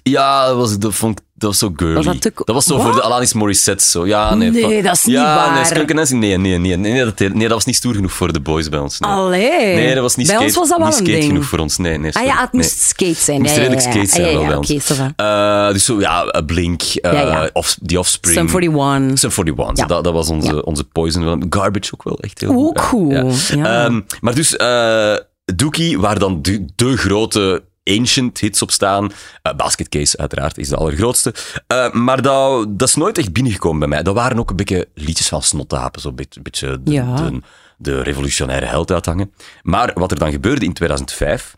[0.02, 1.94] Ja, dat was, dat, vond, ik- dat was zo girly.
[1.94, 2.83] Was dat te- was zo Wat?
[2.85, 3.85] voor de Alanis Morissette.
[3.85, 4.07] Zo.
[4.07, 5.54] Ja, nee, Nee, dat is niet ja, waar.
[5.54, 8.33] Nee, Skunk Nancy, nee, nee, nee, nee, dat, nee, dat was niet stoer genoeg voor
[8.33, 8.98] de boys bij ons.
[8.98, 9.50] Nee, Allee.
[9.74, 11.30] nee dat was niet Bij skate, ons was dat wel niet een skate ding.
[11.33, 11.76] genoeg voor ons.
[11.76, 13.37] Nee, nee, Ah ja, het moest skate zijn.
[13.37, 14.90] Het moest redelijk skate zijn Ah, ja, wel ja, bij ons.
[15.16, 17.50] Eh, dus zo, ja, eh, Blink, eh Ja, ja.
[17.52, 18.50] Off, The Offspring.
[18.50, 19.18] Sum 41.
[19.18, 19.87] Sum 41, Ja.
[19.87, 20.59] dat, dat was onze, Ja.
[20.61, 21.46] onze poison.
[21.50, 23.11] Garbage ook wel, echt heel Ook goed.
[23.12, 23.50] Ja, goed.
[23.50, 25.14] Ehm, maar dus, eh
[25.54, 29.12] Dookie, waar dan de, de grote ancient hits op staan.
[29.42, 31.35] Eh, Basket Case, uiteraard, is de allergrootste.
[31.66, 34.03] Eh, maar dat, dat is nooit echt binnengekomen bij mij.
[34.03, 37.14] Dat waren ook een beetje liedjes van snottapen, zo'n beetje, beetje de, Ja.
[37.16, 37.40] de,
[37.79, 39.33] de revolutionaire held uithangen.
[39.62, 41.57] Maar wat er dan gebeurde in 2005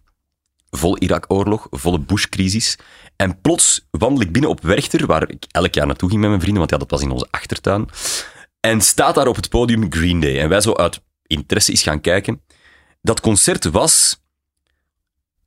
[0.71, 2.79] vol Irak-oorlog, volle Bush-crisis.
[3.17, 6.41] En plots wandel ik binnen op Werchter, waar ik elk jaar naartoe ging met mijn
[6.43, 7.89] vrienden, want ja, dat was in onze achtertuin.
[8.61, 10.41] En staat daar op het podium Green Day.
[10.41, 12.43] En wij zo uit interesse eens gaan kijken.
[13.03, 14.21] Dat concert was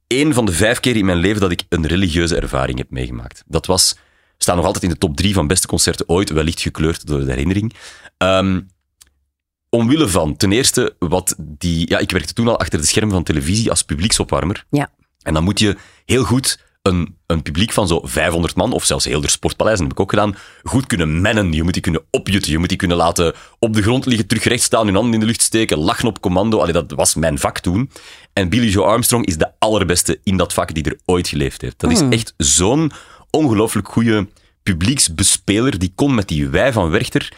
[0.10, 3.44] één van de vijf keer in mijn leven dat ik een religieuze ervaring heb meegemaakt.
[3.48, 3.96] Dat was,
[4.38, 7.32] staat nog altijd in de top drie van beste concerten ooit, wellicht gekleurd door de
[7.32, 7.74] herinnering.
[8.18, 8.62] Ehm,
[9.70, 11.90] omwille van, ten eerste, wat die...
[11.90, 14.66] Ja, ik werkte toen al achter de schermen van televisie als publieksopwarmer.
[14.70, 14.92] Ja.
[15.22, 19.06] En dan moet je heel goed een, een publiek van zo 500 man, of zelfs
[19.06, 21.54] heel de sportpaleis, dat heb ik ook gedaan, goed kunnen mennen.
[21.54, 22.52] Je moet die kunnen opjutten.
[22.52, 25.20] Je moet die kunnen laten op de grond liggen, terug recht staan, hun handen in
[25.20, 26.60] de lucht steken, lachen op commando.
[26.60, 27.92] Allee, dat was mijn vak toen.
[28.34, 31.80] En Billy Joe Armstrong is de allerbeste in dat vak die er ooit geleefd heeft.
[31.80, 32.92] Dat is echt zo'n
[33.30, 34.28] ongelooflijk goede
[34.64, 37.32] publieksbespeler, die kon met die wij van Werchter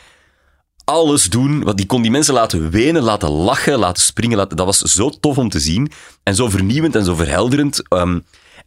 [0.83, 1.63] alles doen.
[1.63, 4.37] Want die kon die mensen laten wenen, laten lachen, laten springen.
[4.37, 5.91] Laten, dat was zo tof om te zien.
[6.23, 7.87] En zo vernieuwend en zo verhelderend.
[7.87, 8.19] Ehm,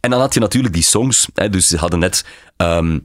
[0.05, 1.27] en dan had je natuurlijk die songs.
[1.33, 2.25] Hè, dus ze hadden net
[2.57, 2.99] ehm,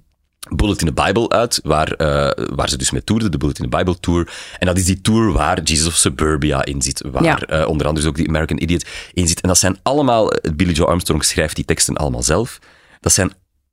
[0.49, 3.71] Bullet in the Bible uit, waar, eh, waar ze dus mee toerden, de Bullet in
[3.71, 4.33] the Bible Tour.
[4.59, 7.05] En dat is die tour waar Jesus of Suburbia in zit.
[7.11, 7.39] Waar Ja.
[7.39, 9.41] eh, onder andere dus ook die American Idiot in zit.
[9.41, 10.33] En dat zijn allemaal...
[10.33, 12.59] eh, Billy Joe Armstrong schrijft die teksten allemaal zelf.
[13.01, 13.33] Dat zijn...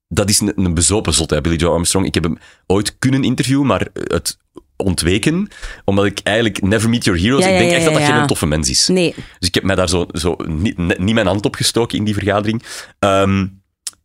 [0.09, 2.05] Dat is een, een bezopen zot, hè, Billy Joe Armstrong.
[2.05, 4.37] Ik heb hem ooit kunnen interviewen, maar het
[4.77, 5.47] ontweken,
[5.85, 7.43] omdat ik eigenlijk Never Meet Your Heroes...
[7.43, 8.87] Ja, ik denk echt dat dat geen toffe mens is.
[8.87, 9.15] Nee.
[9.39, 12.13] Dus ik heb mij daar zo, zo niet, niet mijn hand op gestoken in die
[12.13, 12.63] vergadering.
[12.99, 13.47] Ehm,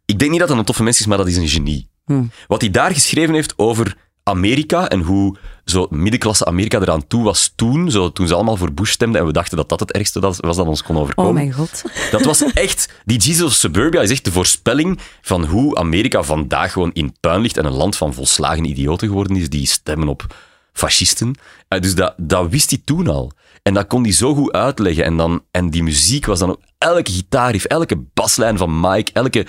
[0.05, 1.89] ik denk niet dat dat een toffe mens is, maar dat is een genie.
[2.05, 2.31] Hmm.
[2.47, 7.53] Wat hij daar geschreven heeft over Amerika en hoe zo middenklasse Amerika eraan toe was
[7.57, 10.21] toen, zo, toen ze allemaal voor Bush stemden en we dachten dat dat het ergste
[10.21, 11.31] dat was dat ons kon overkomen.
[11.31, 11.83] Oh mijn god.
[12.11, 12.93] Dat was echt...
[13.05, 17.41] Die Jesus of Suburbia is echt de voorspelling van hoe Amerika vandaag gewoon in puin
[17.41, 20.35] ligt en een land van volslagen idioten geworden is die stemmen op
[20.73, 21.35] fascisten.
[21.69, 23.33] Eh, dus dat, dat wist hij toen al.
[23.63, 25.05] En dat kon hij zo goed uitleggen.
[25.05, 26.61] En, dan, en die muziek was dan ook...
[26.79, 29.47] Elke gitaarriff, elke baslijn van Mike, elke...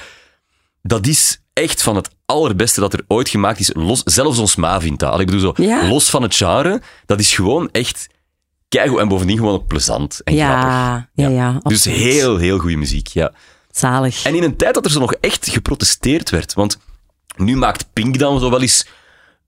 [0.81, 3.71] Dat is echt van het allerbeste dat er ooit gemaakt is.
[3.73, 5.19] Los, zelfs ons ma vindt dat.
[5.19, 5.87] Ik bedoel, zo, Ja.
[5.87, 8.07] los van het genre, dat is gewoon echt
[8.69, 8.99] keigoed.
[8.99, 11.09] En bovendien gewoon ook plezant en Ja, grappig.
[11.13, 11.51] ja, ja.
[11.51, 11.97] Dus absoluut.
[11.97, 13.31] heel, heel goede muziek, ja.
[13.71, 14.23] Zalig.
[14.25, 16.53] En in een tijd dat er zo nog echt geprotesteerd werd.
[16.53, 16.77] Want
[17.35, 18.85] nu maakt Pink dan zo wel eens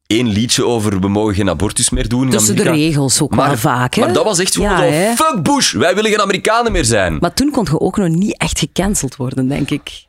[0.08, 3.58] één liedje over we mogen geen abortus meer doen Tussen de regels ook maar, wel
[3.58, 4.02] vaak, hè?
[4.02, 5.16] Maar dat was echt gewoon Ja, zo, hè?
[5.16, 7.18] fuck Bush, wij willen geen Amerikanen meer zijn.
[7.20, 10.06] Maar toen kon je ook nog niet echt gecanceld worden, denk ik.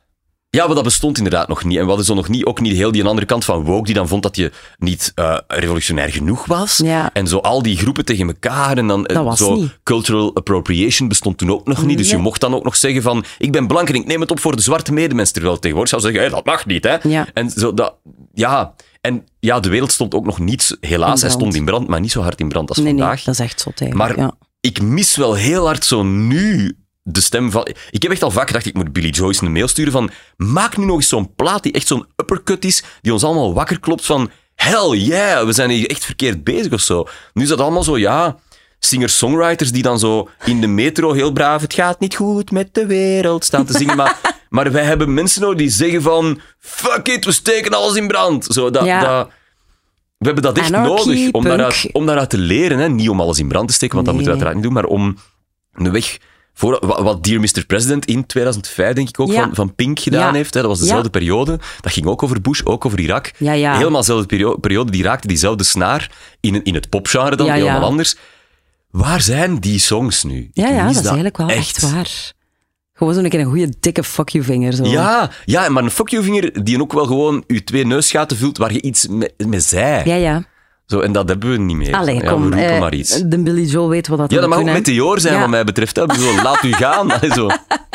[0.51, 1.77] Ja, maar dat bestond inderdaad nog niet.
[1.77, 3.95] En we hadden zo nog niet, ook niet heel die andere kant van woke, die
[3.95, 6.81] dan vond dat je niet eh, revolutionair genoeg was.
[6.85, 7.11] Ja.
[7.13, 8.79] En zo al die groepen tegen elkaar.
[8.79, 9.79] En dan eh, zo niet.
[9.83, 11.99] cultural appropriation bestond toen ook nog niet.
[11.99, 14.31] Dus je mocht dan ook nog zeggen van, ik ben blank en ik neem het
[14.31, 15.31] op voor de zwarte medemens.
[15.31, 16.97] Terwijl tegenwoordig zou zeggen, dat mag niet, hè.
[17.03, 17.27] Ja.
[17.35, 17.95] En zo dat,
[18.35, 18.75] ja.
[19.07, 22.11] En ja, de wereld stond ook nog niet, helaas, hij stond in brand, maar niet
[22.11, 23.23] zo hard in brand als Nee, nee, vandaag.
[23.23, 23.93] dat is echt zot.
[23.93, 24.35] Maar ja.
[24.61, 27.69] ik mis wel heel hard zo nu de stem van...
[27.91, 30.11] Ik heb echt al vaak gedacht, ik moet Billy Joyce een mail sturen van...
[30.37, 33.81] Maak nu nog eens zo'n plaat die echt zo'n uppercut is, die ons allemaal wakker
[33.81, 34.31] klopt van...
[34.55, 37.07] Hell yeah, we zijn hier echt verkeerd bezig of zo.
[37.33, 38.37] Nu is dat allemaal zo, ja...
[38.87, 41.61] Singer-songwriters die dan zo in de metro heel braaf...
[41.61, 44.17] Het gaat niet goed met de wereld staan te zingen, maar...
[44.49, 46.41] Maar wij hebben mensen nodig die zeggen van...
[46.59, 48.45] Fuck it, we steken alles in brand.
[48.45, 49.01] Zo, dat, Ja.
[49.01, 49.29] dat,
[50.19, 52.79] we hebben dat echt Anarchy, nodig om daaruit, om daaruit te leren.
[52.79, 52.89] Hè.
[52.89, 54.99] Niet om alles in brand te steken, want dat moeten we uiteraard niet doen, maar
[54.99, 55.17] om
[55.73, 56.19] een weg...
[56.55, 57.65] Voor, wat, Dear Mr.
[57.67, 59.41] President in 2005, denk ik ook, Ja.
[59.43, 60.33] van, van Pink gedaan Ja.
[60.33, 60.55] heeft.
[60.55, 60.61] Hè.
[60.61, 61.59] Dat was dezelfde periode.
[61.81, 63.31] Dat ging ook over Bush, ook over Irak.
[63.39, 64.91] Helemaal dezelfde perio- periode.
[64.91, 68.17] Die raakte diezelfde snaar in, in het popgenre dan, helemaal anders.
[68.97, 70.51] Waar zijn die songs nu?
[70.53, 72.33] Ja, ja, dat is eigenlijk wel echt, echt waar.
[72.93, 74.73] Gewoon zo'n keer een goede dikke fuck you vinger.
[74.73, 74.85] Zo.
[74.85, 78.59] Ja, ja, maar een fuck you vinger die ook wel gewoon je twee neusgaten vult
[78.59, 80.03] waar je iets mee, mee zei.
[80.11, 80.15] ja.
[80.15, 80.45] ja.
[80.87, 81.95] Zo, en dat hebben we niet meer.
[81.95, 82.53] Allee, ja, kom.
[82.53, 83.23] eh, maar iets.
[83.25, 85.41] De Billy Joe weet wat dat Ja, dat mag ook meteoor zijn Ja.
[85.41, 85.97] wat mij betreft.
[85.97, 86.07] Hè.
[86.07, 87.11] Bedoel, laat u gaan.
[87.15, 87.49] Allee, zo.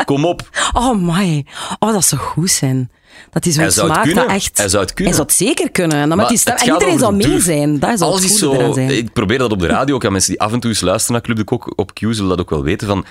[0.05, 0.49] Kom op.
[0.73, 1.45] Oh my.
[1.79, 2.91] Oh, dat zou goed zijn.
[3.31, 4.57] Dat is zo'n smaak dat echt...
[4.57, 5.13] Hij zou het kunnen.
[5.13, 5.97] Hij zou het zeker kunnen.
[5.97, 6.55] En, dan met Maar die stem...
[6.55, 7.79] en iedereen zou mee zijn.
[7.79, 8.73] Dat Alles is eraan zo...
[8.73, 8.89] zijn.
[8.97, 11.13] Ik probeer dat op de radio ook aan mensen die af en toe eens luisteren
[11.13, 13.05] naar Club de Kok op Q, zullen dat ook wel weten van...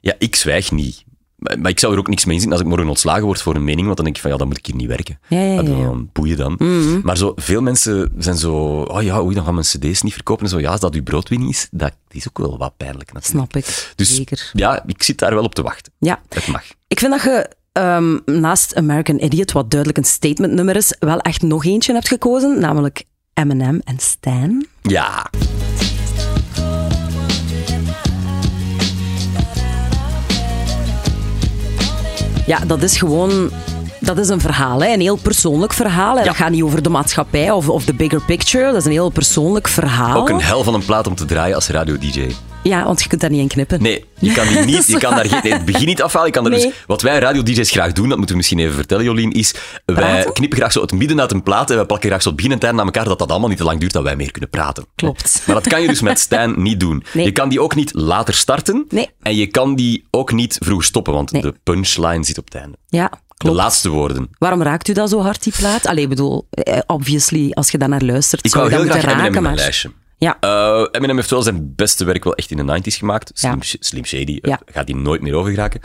[0.00, 1.04] Ja, ik zwijg niet.
[1.36, 3.64] Maar, ik zou er ook niks mee zien als ik morgen ontslagen word voor een
[3.64, 5.18] mening, want dan denk ik van, ja, dan moet ik hier niet werken.
[5.28, 5.84] Ja, ja, ja, dan- ja.
[5.84, 6.58] Dan boeien dan.
[7.02, 8.54] Maar zo, veel mensen zijn zo...
[8.80, 10.44] Oh ja, oei, dan gaan mijn cd's niet verkopen.
[10.44, 13.52] En zo, ja, als dat uw broodwinning is, dat is ook wel wat pijnlijk natuurlijk.
[13.52, 13.92] Snap ik.
[13.96, 14.50] Dus Zeker.
[14.52, 15.92] ja, ik zit daar wel op te wachten.
[15.98, 16.20] Ja.
[16.28, 16.62] Het mag.
[16.88, 21.20] Ik vind dat je ehm, naast American Idiot, wat duidelijk een statement nummer is, wel
[21.20, 24.66] echt nog eentje hebt gekozen, namelijk Eminem en Stan.
[24.82, 25.30] Ja.
[32.46, 33.50] Ja, dat is gewoon...
[34.00, 34.92] Dat is een verhaal, hè?
[34.92, 36.24] een heel persoonlijk verhaal.
[36.24, 38.64] Dat gaat niet over de maatschappij of, of de bigger picture.
[38.64, 40.20] Dat is een heel persoonlijk verhaal.
[40.20, 42.30] Ook een hel van een plaat om te draaien als radio-dj.
[42.68, 43.82] Ja, want je kunt daar niet in knippen.
[43.82, 46.26] Nee, je kan, die niet, je kan daar geen, nee, het begin niet afhalen.
[46.28, 46.60] Je kan er Nee.
[46.60, 49.94] dus, wat wij radio-dj's graag doen, dat moeten we misschien even vertellen, Jolien, is wij
[49.96, 50.32] Praten?
[50.32, 52.50] knippen graag zo het midden uit een plaat en wij plakken graag zo het begin
[52.52, 54.30] en het einde aan elkaar, dat dat allemaal niet te lang duurt, dat wij meer
[54.30, 54.86] kunnen praten.
[54.94, 55.42] Klopt.
[55.46, 57.04] Maar dat kan je dus met Stijn niet doen.
[57.12, 57.24] Nee.
[57.24, 59.10] Je kan die ook niet later starten Nee.
[59.22, 62.76] en je kan die ook niet vroeg stoppen, want de punchline zit op het einde.
[62.88, 63.56] Ja, De klopt.
[63.56, 64.28] laatste woorden.
[64.38, 65.86] Waarom raakt u dat zo hard, die plaat?
[65.86, 69.00] Allee, ik bedoel, eh, obviously, als je daar naar luistert, Ik zou je dat moeten
[69.00, 69.54] raken, maar...
[69.54, 69.90] lijstje.
[70.18, 73.30] Ja, Eh, Eminem heeft wel zijn beste werk wel echt in de 90s gemaakt.
[73.34, 73.76] Slim, Ja.
[73.80, 74.60] Slim Shady Ja.
[74.66, 75.80] eh, gaat hij nooit meer over geraken.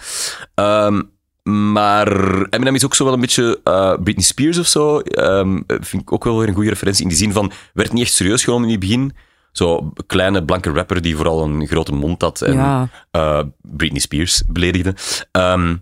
[0.55, 1.01] Ehm,
[1.43, 2.07] maar
[2.49, 4.99] Eminem is ook zo wel een beetje eh, Britney Spears of zo.
[4.99, 8.03] Ehm, vind ik ook wel weer een goede referentie in die zin van, werd niet
[8.03, 9.13] echt serieus genomen in het begin.
[9.51, 12.89] Zo kleine blanke rapper die vooral een grote mond had en Ja.
[13.61, 14.95] Britney Spears beledigde.
[15.31, 15.75] Ehm,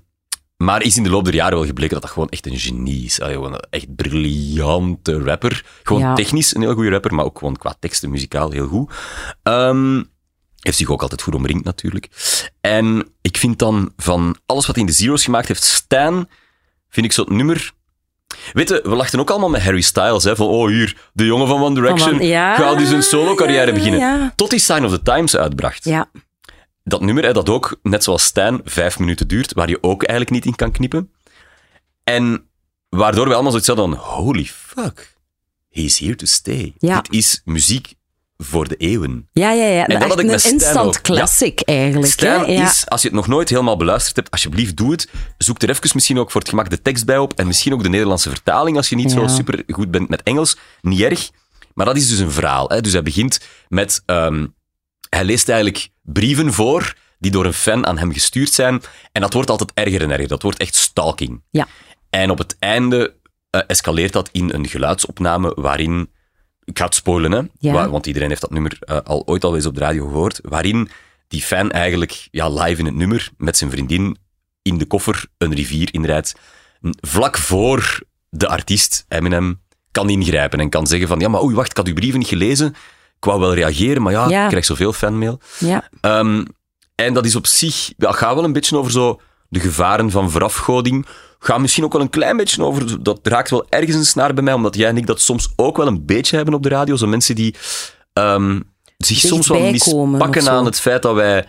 [0.63, 3.05] Maar is in de loop der jaren wel gebleken dat dat gewoon echt een genie
[3.05, 3.21] is.
[3.21, 5.65] Allee, een echt briljante rapper.
[5.83, 6.13] Gewoon Ja.
[6.13, 8.93] technisch een heel goede rapper, maar ook gewoon qua teksten, muzikaal heel goed.
[9.43, 10.03] Ehm,
[10.59, 12.09] heeft zich ook altijd goed omringd natuurlijk.
[12.61, 16.27] En ik vind dan van alles wat hij in de Zero's gemaakt heeft, Stan,
[16.89, 17.71] vind ik zo'n nummer...
[18.53, 21.47] Weet je, we lachten ook allemaal met Harry Styles, hè, van oh hier, de jongen
[21.47, 23.99] van One Direction, Van- ja, gaat dus een solo-carrière beginnen.
[23.99, 24.33] ja.
[24.35, 26.09] Tot hij Sign of the Times uitbracht Ja.
[26.89, 30.31] Dat nummer, hè, dat ook, net zoals Stijn, vijf minuten duurt, waar je ook eigenlijk
[30.31, 31.11] niet in kan knippen.
[32.03, 32.49] En
[32.89, 35.15] waardoor we allemaal zoiets hadden van, holy fuck,
[35.69, 36.73] he's here to stay.
[36.77, 37.01] Ja.
[37.01, 37.93] Dit is muziek
[38.37, 39.29] voor de eeuwen.
[39.31, 39.85] Ja, ja, ja.
[39.85, 40.93] dat Echt had ik een met instant ook.
[40.93, 41.01] Ja.
[41.01, 42.11] classic eigenlijk.
[42.11, 42.51] Stijn hè?
[42.51, 42.69] Ja.
[42.69, 45.09] is, als je het nog nooit helemaal beluisterd hebt, alsjeblieft doe het.
[45.37, 47.83] Zoek er even misschien ook voor het gemak de tekst bij op en misschien ook
[47.83, 50.57] de Nederlandse vertaling als je niet zo super goed bent met Engels.
[50.81, 51.29] Niet erg.
[51.73, 52.69] Maar dat is dus een verhaal.
[52.69, 52.81] Hè?
[52.81, 54.03] Dus hij begint met...
[54.05, 54.45] ehm,
[55.09, 58.81] hij leest eigenlijk brieven voor die door een fan aan hem gestuurd zijn.
[59.11, 60.27] En dat wordt altijd erger en erger.
[60.27, 61.41] Dat wordt echt stalking.
[61.49, 61.67] Ja.
[62.09, 63.15] En op het einde
[63.49, 66.09] eh, escaleert dat in een geluidsopname waarin...
[66.63, 67.41] Ik ga het spoilen, hè?
[67.59, 67.89] Ja.
[67.89, 70.39] Want iedereen heeft dat nummer eh, al ooit al eens op de radio gehoord.
[70.43, 70.89] Waarin
[71.27, 74.17] die fan eigenlijk ja, live in het nummer met zijn vriendin
[74.61, 76.35] in de koffer een rivier inrijdt.
[77.01, 81.71] Vlak voor de artiest, Eminem, kan ingrijpen en kan zeggen van ja, maar oei, wacht,
[81.71, 82.75] ik had uw brieven niet gelezen.
[83.19, 84.43] Ik wou wel reageren, maar ja, Ja.
[84.43, 85.39] ik krijg zoveel fanmail.
[85.57, 85.89] Ja.
[86.01, 86.45] Ehm,
[86.95, 90.31] en dat is op zich, ja, gaat wel een beetje over zo de gevaren van
[90.31, 91.05] verafgoding.
[91.39, 94.43] Gaat misschien ook wel een klein beetje over, dat raakt wel ergens een snaar bij
[94.43, 96.95] mij, omdat jij en ik dat soms ook wel een beetje hebben op de radio.
[96.95, 97.55] Zo mensen die
[98.13, 98.59] ehm,
[98.97, 101.45] zich soms wel mispakken aan het feit dat wij,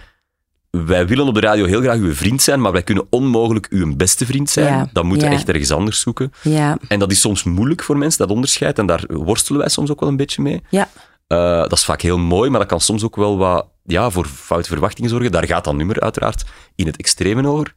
[0.71, 3.97] wij willen op de radio heel graag uw vriend zijn, maar wij kunnen onmogelijk uw
[3.97, 4.67] beste vriend zijn.
[4.67, 5.39] Ja, Dan moeten we ja.
[5.39, 6.33] echt ergens anders zoeken.
[6.43, 6.79] Ja.
[6.89, 8.79] En dat is soms moeilijk voor mensen, dat onderscheid.
[8.79, 10.61] En daar worstelen wij soms ook wel een beetje mee.
[10.71, 10.89] Ja.
[11.31, 14.27] Eh, dat is vaak heel mooi, maar dat kan soms ook wel wat ja, voor
[14.27, 15.33] foute verwachtingen zorgen.
[15.33, 17.75] Daar gaat dat nummer uiteraard in het extreme over.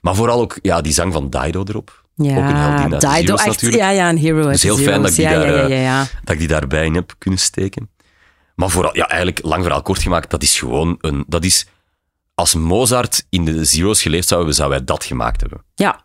[0.00, 2.04] Maar vooral ook ja, die zang van Dido erop.
[2.14, 3.82] Ja, ook een heldin Dido, Zero's echt, natuurlijk.
[3.82, 4.48] Ja, ja, een hero.
[4.48, 6.84] Is heel fijn dat ik die, ja, daar, ja, ja, eh, dat ik die daarbij
[6.84, 7.90] in heb kunnen steken.
[8.54, 11.24] Maar vooral, ja, eigenlijk lang verhaal kort gemaakt, dat is gewoon een...
[11.26, 11.66] Dat is,
[12.34, 15.64] als Mozart in de Zero's geleefd zou hebben, zou wij dat gemaakt hebben.
[15.74, 16.00] Ja,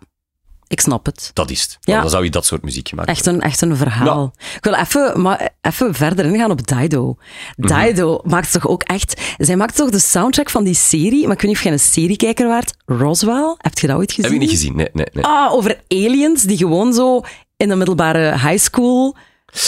[0.67, 1.31] ik snap het.
[1.33, 1.77] Dat is het.
[1.81, 2.01] Ja.
[2.01, 3.43] Dan zou je dat soort muziek gemaakt Echt hebben.
[3.43, 4.33] een, echt een verhaal.
[4.55, 7.15] Ik wil even, maar even verder ingaan op Dido.
[7.55, 7.85] Mhm.
[7.85, 9.21] Dido maakt toch ook echt...
[9.37, 11.79] Zij maakt toch de soundtrack van die serie, maar ik weet niet of jij een
[11.79, 12.73] seriekijker waart.
[12.85, 14.23] Roswell, heb je dat ooit gezien?
[14.31, 14.75] Heb je niet gezien?
[14.75, 15.23] Nee, nee, nee.
[15.23, 17.21] Ah, over aliens die gewoon zo
[17.57, 19.15] in de middelbare high school...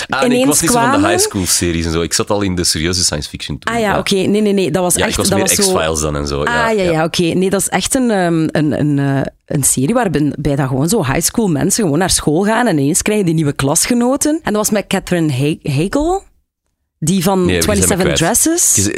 [0.10, 2.02] Ah, nee, ik was niet zo van de high school series en zo.
[2.02, 3.74] Ik zat al in de serieuze science fiction toen.
[3.74, 4.16] Ah ja, oké.
[4.16, 4.72] Nee, nee, nee.
[4.72, 5.10] Dat was Ja, echt...
[5.12, 5.74] ik was dat meer was zo...
[5.74, 6.44] X-Files dan en zo.
[6.44, 7.22] Ah, ja, ja, oké.
[7.24, 10.90] Nee, dat is echt een, ehm, een, een, eh, een serie waarbij bij dat gewoon
[10.90, 14.32] zo high school mensen gewoon naar school gaan en ineens krijgen die nieuwe klasgenoten.
[14.44, 16.24] En dat was met Catherine He- Hegel,
[17.00, 18.18] die van Nee, die zijn we 27 kwijt.
[18.18, 18.90] Dresses.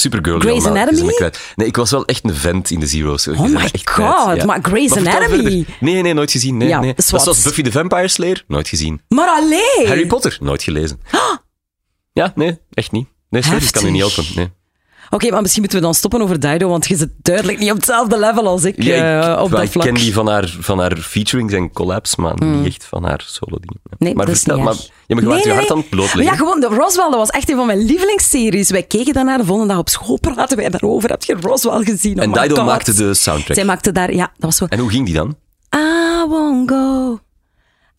[0.00, 0.38] Supergirl.
[0.40, 1.30] Grey's Anatomy?
[1.56, 3.26] Nee, ik was wel echt een vent in de Zero's.
[3.28, 5.66] Oh my god, maar Grey's Anatomy.
[5.80, 6.56] Nee, nee, nooit gezien.
[6.56, 6.94] Nee, Ja, nee.
[6.94, 8.44] Dat zoals Buffy the Vampire Slayer.
[8.48, 9.00] Nooit gezien.
[9.08, 9.84] Maar alleen!
[9.86, 10.36] Harry Potter.
[10.40, 11.00] Nooit gelezen.
[12.12, 13.08] Ja, nee, echt niet.
[13.28, 14.24] Nee, sorry, ik kan u niet helpen.
[14.34, 14.50] Nee.
[15.10, 17.76] Oké, maar misschien moeten we dan stoppen over Dido, want je zit duidelijk niet op
[17.76, 19.84] hetzelfde level als ik Ja, ik, eh, op dat ik vlak.
[19.84, 23.56] ken die van haar, van haar featurings en collabs, maar niet echt van haar solo
[23.60, 23.80] dingen.
[23.98, 25.90] Nee, maar dat vertel, maar, ja, maar je waart je Nee, hart nee, aan het
[25.90, 26.00] nee.
[26.00, 26.24] blootleggen.
[26.24, 28.70] Ja, gewoon, Roswell, dat was echt een van mijn lievelingsseries.
[28.70, 31.10] Wij keken daarnaar, de volgende dag op school praten wij daarover.
[31.10, 32.16] Heb je Roswell gezien?
[32.18, 32.64] Oh en Dido God.
[32.64, 33.56] maakte de soundtrack.
[33.56, 34.64] Zij maakte daar, ja, dat was zo...
[34.68, 35.36] En hoe ging die dan?
[35.76, 37.18] I won't go,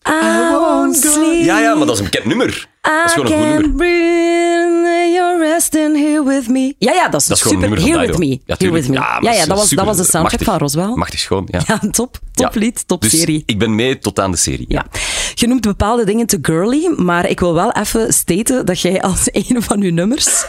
[0.08, 1.44] I, won't sleep.
[1.44, 2.68] Ja, ja, maar dat is een bekend nummer.
[2.80, 3.60] Dat is gewoon een goed I nummer.
[3.62, 6.74] can't breathe, you're resting here with me.
[6.78, 7.76] Ja, ja, dat is, Dat is gewoon super.
[7.78, 8.40] een nummer Here van with me.
[8.46, 8.88] Ja, here with tuurlijk.
[8.88, 8.94] me.
[8.94, 10.46] Ja, Ja, ja, dat, was, dat was de soundtrack machtig.
[10.46, 10.94] van Roswell.
[10.96, 11.60] Machtig schoon, ja.
[11.66, 12.18] Ja, top.
[12.32, 12.60] Top Ja.
[12.60, 13.42] lied, top Dus serie.
[13.46, 14.64] ik ben mee tot aan de serie.
[14.68, 14.86] Ja.
[15.34, 19.28] Je noemt bepaalde dingen te girly, maar ik wil wel even staten dat jij als
[19.32, 20.44] een van uw nummers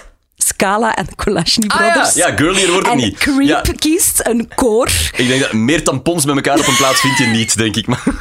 [0.47, 1.91] Scala en Kolashny Ah, ja.
[1.91, 3.17] Brothers ja, girlier wordt het en niet.
[3.17, 4.89] Creep Ja, kiest, een koor.
[5.15, 7.87] ik denk dat meer tampons met elkaar op een plaats vind je niet, denk ik.
[7.87, 8.03] Maar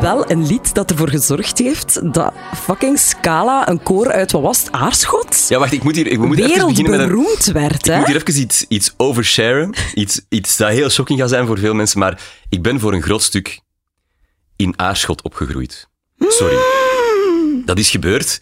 [0.00, 4.58] Wel een lied dat ervoor gezorgd heeft dat fucking Scala een koor uit, wat was
[4.58, 5.46] het, Aarschot?
[5.48, 7.52] ja, wacht, ik moet hier ik moet even beginnen met een...
[7.52, 7.98] Werd, Ik hè?
[7.98, 9.74] moet hier even iets, iets oversharen.
[9.94, 11.98] Iets, iets dat heel shocking gaat zijn voor veel mensen.
[11.98, 13.60] Maar ik ben voor een groot stuk
[14.56, 15.88] in Aarschot opgegroeid.
[16.18, 16.56] Sorry.
[17.64, 18.40] Dat is gebeurd.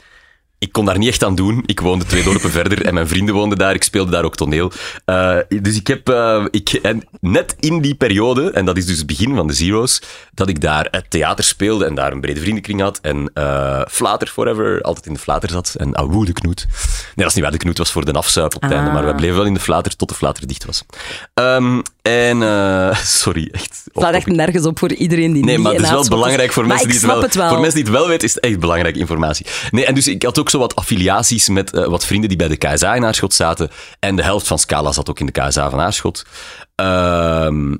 [0.58, 1.62] Ik kon daar niet echt aan doen.
[1.66, 3.74] Ik woonde twee dorpen verder en mijn vrienden woonden daar.
[3.74, 4.72] Ik speelde daar ook toneel.
[5.04, 8.98] Eh, dus ik heb eh, ik, en net in die periode, en dat is dus
[8.98, 10.02] het begin van de Zero's,
[10.34, 12.98] dat ik daar het theater speelde en daar een brede vriendenkring had.
[13.02, 15.74] En eh Flater Forever, altijd in de Flater zat.
[15.76, 16.66] En Awoe de Knoet.
[16.66, 17.52] Nee, dat is niet waar.
[17.52, 19.60] De Knoet was voor de afzuip op het einde, maar wij bleven wel in de
[19.60, 20.84] Flater tot de Flater dicht was.
[21.34, 22.42] Ehm, en,
[23.22, 23.82] sorry, echt.
[23.94, 26.66] staat echt nergens op voor iedereen die Nee, niet maar het is wel belangrijk voor
[26.66, 27.48] mensen, die het, wel, het wel.
[27.48, 29.46] voor mensen die het wel weten, is het echt belangrijke informatie.
[29.70, 32.48] Nee, en dus ik had ook zo wat affiliaties met eh, wat vrienden die bij
[32.48, 33.70] de KSA in Aarschot zaten.
[34.00, 36.24] En de helft van Scala zat ook in de KSA van Aarschot.
[36.74, 37.74] Ehm,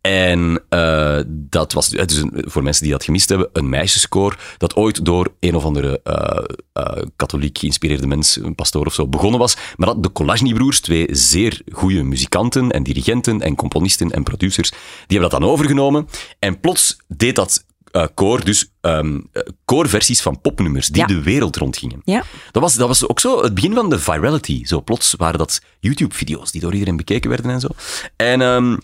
[0.00, 4.76] en eh, dat was dus een- voor mensen die dat gemist hebben, een meisjeskoor dat
[4.76, 9.40] ooit door een of andere eh, eh, katholiek geïnspireerde mens, een pastoor of zo, begonnen
[9.40, 9.56] was.
[9.76, 14.78] Maar dat de Collageny-broers, twee zeer goede muzikanten en dirigenten en componisten en producers, die
[15.18, 16.08] hebben dat dan overgenomen.
[16.38, 21.06] En plots deed dat eh, koor dus ehm, eh, koorversies van popnummers die Ja.
[21.06, 22.00] de wereld rondgingen.
[22.04, 22.22] Ja.
[22.50, 24.64] Dat was, dat was ook zo het begin van de virality.
[24.64, 27.68] Zo plots waren dat YouTube-video's die door iedereen bekeken werden en zo.
[28.16, 28.76] En ehm,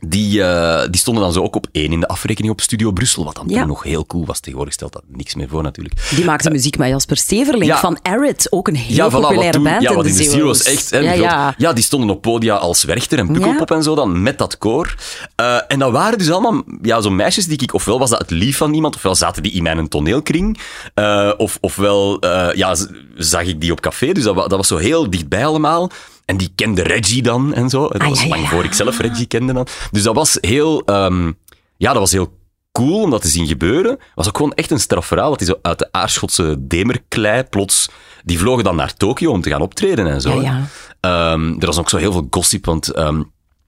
[0.00, 3.24] die, eh, die stonden dan zo ook op één in de afrekening op Studio Brussel,
[3.24, 3.58] wat dan Ja.
[3.58, 4.40] toen nog heel cool was.
[4.40, 6.10] Tegenwoordig stelt dat niks meer voor natuurlijk.
[6.14, 7.78] Die maakte muziek met Jasper Steverling Ja.
[7.78, 10.32] van Arid, ook een heel Ja, voilà, populaire toen, band ja, wat in de Zero's.
[10.34, 10.90] Zero's echt.
[10.90, 11.54] Hè, ja, ja.
[11.58, 14.94] ja, die stonden op podia als Werchter en Pukkelpop en zo dan, met dat koor.
[15.34, 18.30] Eh, en dat waren dus allemaal ja, zo meisjes die ik, ofwel was dat het
[18.30, 20.58] lief van iemand, ofwel zaten die in mijn toneelkring,
[20.94, 22.76] eh, of, ofwel eh, ja,
[23.16, 24.12] zag ik die op café.
[24.12, 25.90] Dus dat, dat was zo heel dichtbij allemaal.
[26.28, 27.88] En die kende Reggie dan en zo.
[27.88, 28.48] Dat Ah, was ja, lang ja.
[28.48, 29.66] voor ik zelf Reggie kende dan.
[29.90, 30.82] Dus dat was heel...
[30.84, 31.32] ehm,
[31.76, 32.36] ja, dat was heel
[32.72, 33.90] cool om dat te zien gebeuren.
[33.90, 35.28] Het was ook gewoon echt een strafverhaal.
[35.30, 37.88] Dat die zo uit de Aarschotse demerklei plots...
[38.24, 40.28] Die vlogen dan naar Tokio om te gaan optreden en zo.
[40.28, 40.42] Ja, hè.
[40.42, 40.66] ja.
[41.00, 42.88] Ehm, er was ook zo heel veel gossip, want...
[42.92, 43.22] ehm,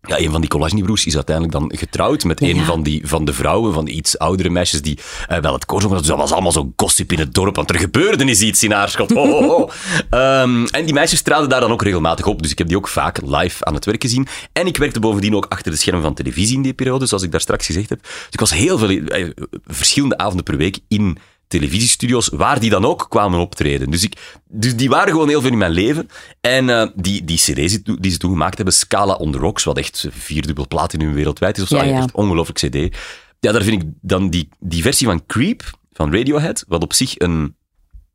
[0.09, 2.64] ja, een van die Collageny-broers is uiteindelijk dan getrouwd met een Ja.
[2.64, 4.98] van, die, van de vrouwen, van die iets oudere meisjes die
[5.28, 5.98] eh, wel het koor zongen.
[5.98, 8.74] Dus dat was allemaal zo gossip in het dorp, want er gebeurde eens iets in
[8.74, 9.11] Aarschot.
[9.11, 9.70] Ho, ho, ho.
[10.11, 12.88] Ehm, en die meisjes traden daar dan ook regelmatig op, dus ik heb die ook
[12.88, 14.26] vaak live aan het werk gezien.
[14.53, 17.30] En ik werkte bovendien ook achter de schermen van televisie in die periode, zoals ik
[17.30, 18.03] daar straks gezegd heb.
[18.03, 19.28] Dus ik was heel veel, eh,
[19.66, 21.18] verschillende avonden per week in
[21.51, 23.90] televisiestudio's, waar die dan ook kwamen optreden.
[23.90, 26.09] Dus, ik, dus die waren gewoon heel veel in mijn leven.
[26.40, 29.78] En eh, die, die cd's die, ze toen gemaakt hebben, Scala on the Rocks, wat
[29.78, 31.96] echt vierdubbel platinum wereldwijd is, of zo, Ja, ja.
[31.98, 32.96] echt ongelooflijk cd.
[33.40, 37.18] Ja, daar vind ik dan die, die versie van Creep, van Radiohead, wat op zich
[37.18, 37.40] een...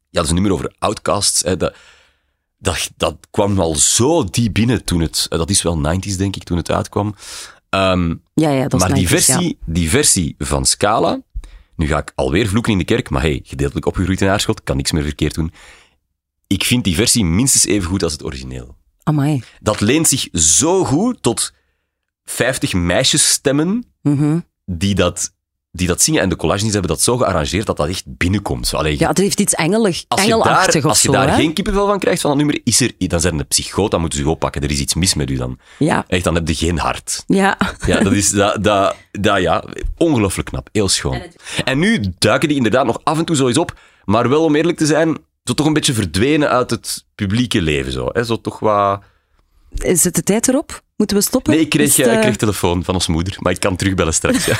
[0.09, 1.41] Ja, dat is een nummer over outcasts.
[1.43, 1.75] Hè, dat,
[2.57, 5.25] dat, dat kwam al zo diep binnen toen het...
[5.29, 7.15] eh, Dat is wel 90s, denk ik, toen het uitkwam.
[7.69, 11.21] Ehm, Ja, ja, dat is maar die 90s, versie, die versie van Scala,
[11.75, 14.77] nu ga ik alweer vloeken in de kerk, maar hey, gedeeltelijk opgegroeid in Aarschot, kan
[14.77, 15.51] niks meer verkeerd doen.
[16.47, 18.77] Ik vind die versie minstens even goed als het origineel.
[19.03, 19.43] Amai.
[19.59, 21.53] Dat leent zich zo goed tot
[22.23, 24.39] 50 meisjesstemmen Mhm.
[24.65, 25.34] die dat,
[25.75, 26.21] die dat zingen.
[26.21, 28.73] En de collages hebben dat zo gearrangeerd dat dat echt binnenkomt.
[28.73, 31.29] Allee, Ja, het heeft iets engelig, als je engelachtig daar, of als je zo, daar
[31.29, 31.35] hè?
[31.35, 34.19] geen kippenvel van krijgt van dat nummer, is er, dan zijn de psychoot, dan moeten
[34.19, 34.61] ze u oppakken.
[34.61, 35.57] Er is iets mis met u dan.
[35.79, 37.23] Ja, Echt, dan heb je geen hart.
[37.27, 37.57] ja.
[37.85, 39.63] Ja, dat is dat, dat, dat, ja,
[39.97, 40.69] ongelooflijk knap.
[40.71, 41.21] Heel schoon.
[41.63, 44.55] En nu duiken die inderdaad nog af en toe zo eens op, maar wel om
[44.55, 47.91] eerlijk te zijn, zo toch een beetje verdwenen uit het publieke leven.
[47.91, 48.23] Zo, hè?
[48.23, 49.01] zo toch wat...
[49.77, 50.83] Is het de tijd erop?
[50.95, 51.53] Moeten we stoppen?
[51.53, 54.13] Nee, ik kreeg, eh, ik eh, kreeg telefoon van ons moeder, maar ik kan terugbellen
[54.13, 54.45] straks.
[54.45, 54.57] Ja.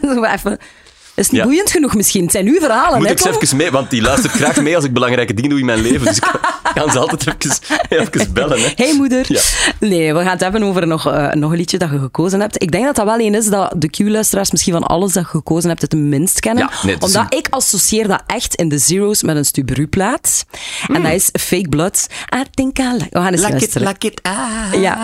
[0.34, 0.58] Even-
[1.18, 1.46] Is het niet Ja.
[1.46, 2.22] boeiend genoeg misschien?
[2.22, 4.76] Het zijn uw verhalen, Moet hè, ik ze even mee, want die luistert graag mee
[4.76, 6.06] als ik belangrijke dingen doe in mijn leven.
[6.06, 6.40] Dus ik kan,
[6.82, 7.50] kan ze altijd even,
[7.88, 8.60] even bellen.
[8.60, 8.68] Hè.
[8.74, 9.24] Hey moeder.
[9.28, 9.40] Ja.
[9.80, 12.62] Nee, we gaan het hebben over nog, eh, nog een liedje dat je gekozen hebt.
[12.62, 15.28] Ik denk dat dat wel een is dat de Q-luisteraars misschien van alles dat je
[15.28, 16.68] gekozen hebt het minst kennen.
[16.70, 20.44] Ja, nee, Omdat ik associeer dat echt in de Zero's met een Stubru-plaat.
[20.92, 22.06] En dat is Fake Blood.
[22.36, 23.08] I think I like...
[23.10, 23.94] We gaan eens luisteren.
[23.98, 24.80] it ah.
[24.80, 24.98] Ja.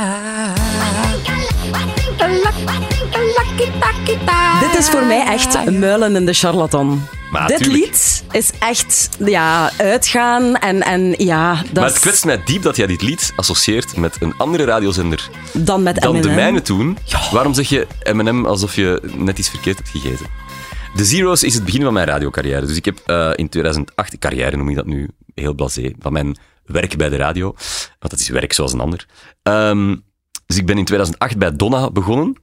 [4.60, 7.06] Dit is voor mij echt muilen in de charlatan.
[7.30, 7.84] Maar Dit tuurlijk.
[7.84, 12.76] lied is echt ja, uitgaan en, en ja, dat Maar het kwetst mij diep dat
[12.76, 16.98] jij dit lied associeert met een andere radiozender dan met dan de mijne toen.
[17.32, 20.26] Waarom zeg je M&M alsof je net iets verkeerd hebt gegeten?
[20.94, 22.66] De Zero's is het begin van mijn radiocarrière.
[22.66, 26.36] Dus ik heb eh, in 2008, carrière noem ik dat nu, heel blasé, van mijn
[26.64, 27.54] werk bij de radio.
[27.98, 29.06] Want dat is werk zoals een ander.
[29.42, 29.96] Ehm,
[30.54, 32.36] dus ik ben in 2008 bij Donna begonnen.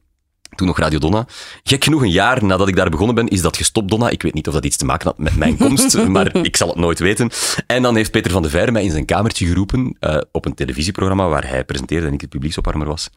[0.56, 1.26] Toen nog Radio Donna.
[1.64, 4.10] Gek genoeg, een jaar nadat ik daar begonnen ben, is dat gestopt, Donna.
[4.10, 6.68] Ik weet niet of dat iets te maken had met mijn komst, maar ik zal
[6.68, 7.30] het nooit weten.
[7.68, 10.54] En dan heeft Peter van de Veire mij in zijn kamertje geroepen eh, op een
[10.54, 13.10] televisieprogramma waar hij presenteerde en ik het publieksopwarmer was.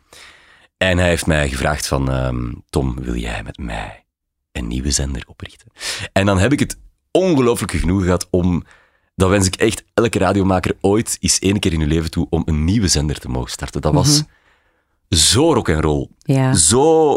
[0.77, 4.05] En hij heeft mij gevraagd van, ehm, Tom, wil jij met mij
[4.53, 5.69] een nieuwe zender oprichten?
[6.13, 6.79] En dan heb ik het
[7.11, 8.65] ongelooflijke genoegen gehad om,
[9.15, 12.43] dat wens ik echt elke radiomaker ooit eens één keer in uw leven toe, om
[12.47, 13.81] een nieuwe zender te mogen starten.
[13.81, 14.23] Dat was
[15.15, 16.09] zo rock en roll.
[16.19, 16.55] Ja.
[16.55, 17.17] Zo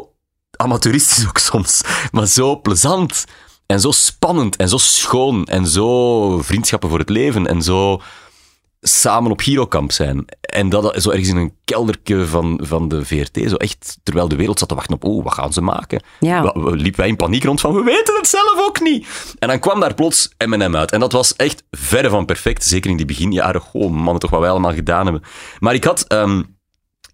[0.51, 1.81] amateuristisch ook soms,
[2.11, 3.25] maar zo plezant.
[3.65, 8.01] En zo spannend en zo schoon en zo vriendschappen voor het leven en zo
[8.81, 10.25] samen op Girokamp zijn.
[10.41, 14.35] En dat zo ergens in een kelderke van, van de VRT, zo echt, terwijl de
[14.35, 16.03] wereld zat te wachten op, oh, wat gaan ze maken?
[16.19, 16.53] Ja.
[16.55, 19.07] Liepen wij in paniek rond van, we weten het zelf ook niet.
[19.39, 20.91] En dan kwam daar plots M&M uit.
[20.91, 23.61] En dat was echt verre van perfect, zeker in die beginjaren.
[23.71, 25.23] Oh man, toch wat wij allemaal gedaan hebben.
[25.59, 26.07] Maar ik had...
[26.07, 26.41] ehm,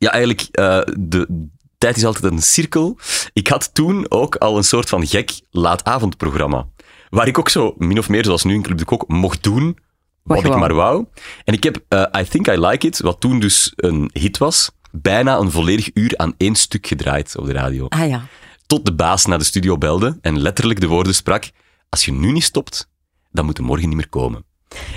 [0.03, 1.47] ja, eigenlijk, eh, de,
[1.77, 2.97] tijd is altijd een cirkel.
[3.33, 6.67] Ik had toen ook al een soort van gek laatavondprogramma.
[7.09, 9.77] Waar ik ook zo, min of meer zoals nu in Club de Kok, mocht doen
[10.23, 11.05] wat, ik maar wou.
[11.43, 14.71] En ik heb eh, I Think I Like It, wat toen dus een hit was,
[14.91, 17.87] bijna een volledig uur aan één stuk gedraaid op de radio.
[17.87, 18.25] Ah ja.
[18.67, 21.51] Tot de baas naar de studio belde en letterlijk de woorden sprak,
[21.89, 22.89] als je nu niet stopt,
[23.31, 24.45] dan moet je morgen niet meer komen.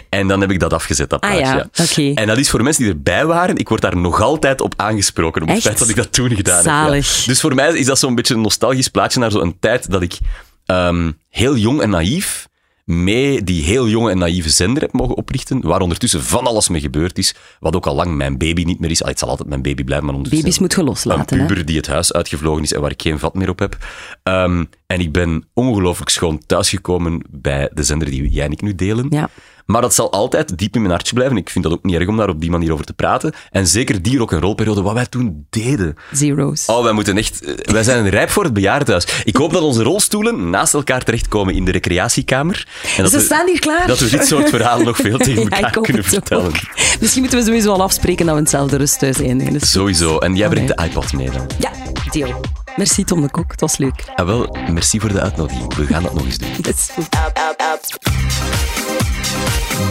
[0.08, 2.02] En dan heb ik dat afgezet, dat Ah plaatje.
[2.02, 2.14] ja.
[2.14, 5.42] En dat is voor mensen die erbij waren, ik word daar nog altijd op aangesproken,
[5.42, 6.64] op het feit dat ik dat toen gedaan heb.
[6.64, 6.90] Ja.
[7.26, 10.18] Dus voor mij is dat zo'n beetje een nostalgisch plaatje naar zo'n tijd dat ik
[10.66, 12.48] ehm, heel jong en naïef
[12.86, 16.80] mee die heel jonge en naïeve zender heb mogen oprichten, waar ondertussen van alles mee
[16.80, 19.02] gebeurd is, wat ook al lang mijn baby niet meer is.
[19.02, 20.48] Ah, het zal altijd mijn baby blijven, maar ondertussen...
[20.50, 21.46] Baby's moet je loslaten, Een hè.
[21.46, 23.76] puber die het huis uitgevlogen is en waar ik geen vat meer op heb.
[24.22, 28.74] Ehm, en ik ben ongelooflijk schoon thuisgekomen bij de zender die jij en ik nu
[28.74, 29.06] delen.
[29.10, 29.28] Ja.
[29.66, 31.36] Maar dat zal altijd diep in mijn hartje blijven.
[31.36, 33.32] Ik vind dat ook niet erg om daar op die manier over te praten.
[33.50, 35.94] En zeker die rock rolperiode, wat wij toen deden.
[36.12, 36.66] Zero's.
[36.66, 37.44] Oh, wij moeten echt...
[37.44, 39.06] eh, Wij zijn rijp voor het bejaardenhuis.
[39.24, 42.68] Ik hoop dat onze rolstoelen naast elkaar terechtkomen in de recreatiekamer.
[42.96, 43.86] En dat Ze we- staan hier klaar.
[43.86, 46.26] Dat we dit soort verhalen nog veel tegen Ja, elkaar ik hoop kunnen het ook.
[46.26, 46.52] vertellen.
[47.00, 49.52] Misschien moeten we sowieso al afspreken dat we in hetzelfde rusthuis eindigen.
[49.52, 50.18] Dus- Sowieso.
[50.18, 51.46] En jij brengt de iPod mee dan.
[51.58, 51.70] Ja,
[52.10, 52.40] deal.
[52.76, 54.04] Merci Tom de Kok, het was leuk.
[54.14, 55.74] Ah, wel, merci voor de uitnodiging.
[55.74, 56.48] We gaan dat nog eens doen.
[56.60, 57.08] Dat is goed.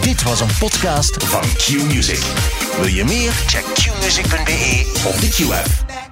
[0.02, 2.24] Dit was een podcast van Q-Music.
[2.78, 3.32] Wil je meer?
[3.32, 6.05] Check qmusic.be of de Q-app.